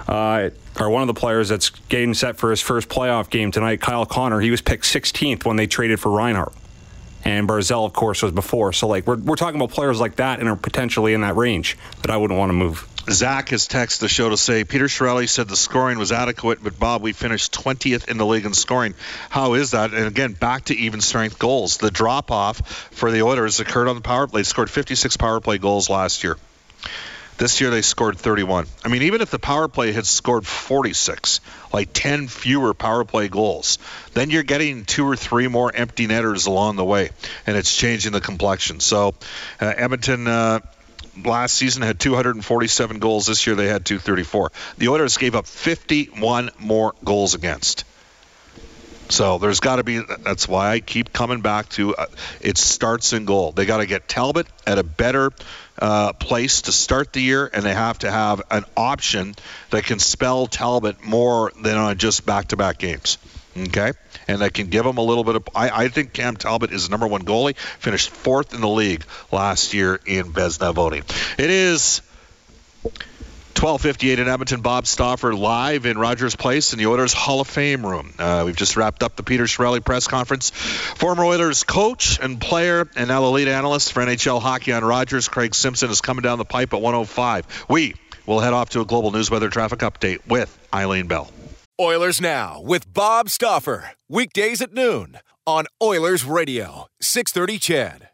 uh, 0.07 0.51
or 0.79 0.89
one 0.91 1.01
of 1.01 1.07
the 1.07 1.19
players 1.19 1.49
that's 1.49 1.71
getting 1.89 2.13
set 2.13 2.37
for 2.37 2.51
his 2.51 2.61
first 2.61 2.87
playoff 2.87 3.31
game 3.31 3.51
tonight, 3.51 3.81
Kyle 3.81 4.05
Connor. 4.05 4.41
He 4.41 4.51
was 4.51 4.61
picked 4.61 4.83
16th 4.83 5.43
when 5.43 5.55
they 5.55 5.65
traded 5.65 5.99
for 5.99 6.11
Reinhart. 6.11 6.53
And 7.23 7.47
Barzal, 7.47 7.85
of 7.85 7.93
course, 7.93 8.21
was 8.21 8.31
before. 8.31 8.73
So, 8.73 8.87
like, 8.87 9.05
we're, 9.05 9.17
we're 9.17 9.35
talking 9.35 9.59
about 9.59 9.71
players 9.71 9.99
like 9.99 10.15
that 10.17 10.39
and 10.39 10.47
are 10.47 10.55
potentially 10.55 11.13
in 11.13 11.21
that 11.21 11.35
range 11.35 11.77
that 12.01 12.11
I 12.11 12.17
wouldn't 12.17 12.39
want 12.39 12.49
to 12.49 12.53
move. 12.53 12.87
Zach 13.09 13.49
has 13.49 13.67
texted 13.67 13.99
the 13.99 14.07
show 14.07 14.29
to 14.29 14.37
say 14.37 14.63
Peter 14.63 14.85
Chiarelli 14.85 15.27
said 15.27 15.47
the 15.47 15.55
scoring 15.55 15.97
was 15.97 16.11
adequate, 16.11 16.63
but 16.63 16.77
Bob, 16.77 17.01
we 17.01 17.11
finished 17.11 17.53
20th 17.53 18.07
in 18.07 18.17
the 18.17 18.25
league 18.25 18.45
in 18.45 18.53
scoring. 18.53 18.93
How 19.29 19.55
is 19.55 19.71
that? 19.71 19.93
And 19.93 20.05
again, 20.05 20.33
back 20.33 20.65
to 20.65 20.75
even 20.75 21.01
strength 21.01 21.39
goals. 21.39 21.77
The 21.77 21.89
drop 21.89 22.31
off 22.31 22.61
for 22.91 23.09
the 23.11 23.23
Oilers 23.23 23.59
occurred 23.59 23.87
on 23.87 23.95
the 23.95 24.01
power 24.01 24.27
play. 24.27 24.41
They 24.41 24.43
scored 24.43 24.69
56 24.69 25.17
power 25.17 25.39
play 25.39 25.57
goals 25.57 25.89
last 25.89 26.23
year. 26.23 26.37
This 27.39 27.61
year 27.61 27.69
they 27.69 27.81
scored 27.81 28.17
31. 28.17 28.67
I 28.83 28.89
mean, 28.89 29.03
even 29.03 29.21
if 29.21 29.31
the 29.31 29.39
power 29.39 29.69
play 29.69 29.93
had 29.93 30.05
scored 30.05 30.45
46, 30.45 31.39
like 31.71 31.89
10 31.93 32.27
fewer 32.27 32.73
power 32.73 33.05
play 33.05 33.29
goals, 33.29 33.77
then 34.13 34.29
you're 34.29 34.43
getting 34.43 34.83
two 34.83 35.07
or 35.07 35.15
three 35.15 35.47
more 35.47 35.73
empty 35.73 36.05
netters 36.05 36.47
along 36.47 36.75
the 36.75 36.83
way, 36.83 37.11
and 37.47 37.55
it's 37.55 37.73
changing 37.73 38.11
the 38.11 38.21
complexion. 38.21 38.79
So, 38.79 39.15
uh, 39.59 39.73
Edmonton. 39.75 40.27
Uh, 40.27 40.59
last 41.25 41.55
season 41.55 41.81
had 41.81 41.99
247 41.99 42.99
goals. 42.99 43.25
This 43.25 43.45
year 43.47 43.55
they 43.55 43.67
had 43.67 43.85
234. 43.85 44.51
The 44.77 44.87
Oilers 44.89 45.17
gave 45.17 45.35
up 45.35 45.47
51 45.47 46.51
more 46.59 46.93
goals 47.03 47.35
against. 47.35 47.85
So 49.09 49.39
there's 49.39 49.59
got 49.59 49.77
to 49.77 49.83
be. 49.83 50.01
That's 50.23 50.47
why 50.47 50.69
I 50.69 50.79
keep 50.81 51.11
coming 51.11 51.41
back 51.41 51.69
to 51.69 51.95
uh, 51.95 52.05
it 52.41 52.57
starts 52.57 53.11
in 53.11 53.25
goal. 53.25 53.51
They 53.51 53.65
got 53.65 53.77
to 53.77 53.87
get 53.87 54.07
Talbot 54.07 54.45
at 54.67 54.77
a 54.77 54.83
better 54.83 55.31
uh, 55.79 56.13
place 56.13 56.63
to 56.63 56.71
start 56.71 57.13
the 57.13 57.21
year, 57.21 57.49
and 57.51 57.63
they 57.63 57.73
have 57.73 57.99
to 57.99 58.11
have 58.11 58.41
an 58.51 58.65
option 58.75 59.35
that 59.71 59.85
can 59.85 59.99
spell 59.99 60.47
Talbot 60.47 61.03
more 61.03 61.51
than 61.61 61.77
on 61.77 61.97
just 61.97 62.25
back-to-back 62.25 62.77
games. 62.77 63.17
Okay, 63.57 63.93
and 64.27 64.41
that 64.41 64.53
can 64.53 64.67
give 64.67 64.85
them 64.85 64.97
a 64.97 65.03
little 65.03 65.23
bit 65.23 65.35
of. 65.35 65.49
I, 65.55 65.69
I 65.85 65.87
think 65.87 66.13
Cam 66.13 66.37
Talbot 66.37 66.71
is 66.71 66.87
the 66.87 66.91
number 66.91 67.07
one 67.07 67.23
goalie. 67.23 67.57
Finished 67.57 68.09
fourth 68.09 68.53
in 68.53 68.61
the 68.61 68.69
league 68.69 69.03
last 69.31 69.73
year 69.73 69.99
in 70.05 70.31
Vezina 70.31 70.73
voting. 70.73 71.03
It 71.37 71.49
is 71.49 72.01
1258 73.49 74.19
in 74.19 74.27
Edmonton. 74.27 74.61
Bob 74.61 74.87
Stauffer 74.87 75.33
live 75.33 75.85
in 75.85 75.97
Rogers 75.97 76.35
Place 76.35 76.73
in 76.73 76.79
the 76.79 76.87
Oilers 76.87 77.13
Hall 77.13 77.41
of 77.41 77.47
Fame 77.47 77.85
room. 77.85 78.13
Uh, 78.17 78.43
we've 78.45 78.55
just 78.55 78.77
wrapped 78.77 79.03
up 79.03 79.15
the 79.15 79.23
Peter 79.23 79.43
Chiarelli 79.43 79.83
press 79.83 80.07
conference. 80.07 80.49
Former 80.51 81.25
Oilers 81.25 81.63
coach 81.63 82.19
and 82.21 82.39
player 82.39 82.87
and 82.95 83.07
now 83.07 83.21
the 83.21 83.29
lead 83.29 83.47
analyst 83.47 83.93
for 83.93 84.01
NHL 84.01 84.41
hockey 84.41 84.71
on 84.71 84.83
Rogers, 84.83 85.27
Craig 85.27 85.53
Simpson, 85.55 85.89
is 85.89 86.01
coming 86.01 86.21
down 86.21 86.37
the 86.37 86.45
pipe 86.45 86.73
at 86.73 86.81
105. 86.81 87.65
We 87.69 87.95
will 88.25 88.39
head 88.39 88.53
off 88.53 88.69
to 88.71 88.81
a 88.81 88.85
global 88.85 89.11
news 89.11 89.29
weather 89.29 89.49
traffic 89.49 89.79
update 89.79 90.25
with 90.27 90.55
Eileen 90.73 91.07
Bell. 91.07 91.29
Oilers 91.79 92.19
Now 92.19 92.61
with 92.61 92.93
Bob 92.93 93.29
Stauffer. 93.29 93.91
Weekdays 94.07 94.61
at 94.61 94.73
noon 94.73 95.17
on 95.45 95.65
Oilers 95.81 96.25
Radio, 96.25 96.87
630 97.01 97.57
CHED. 97.57 98.08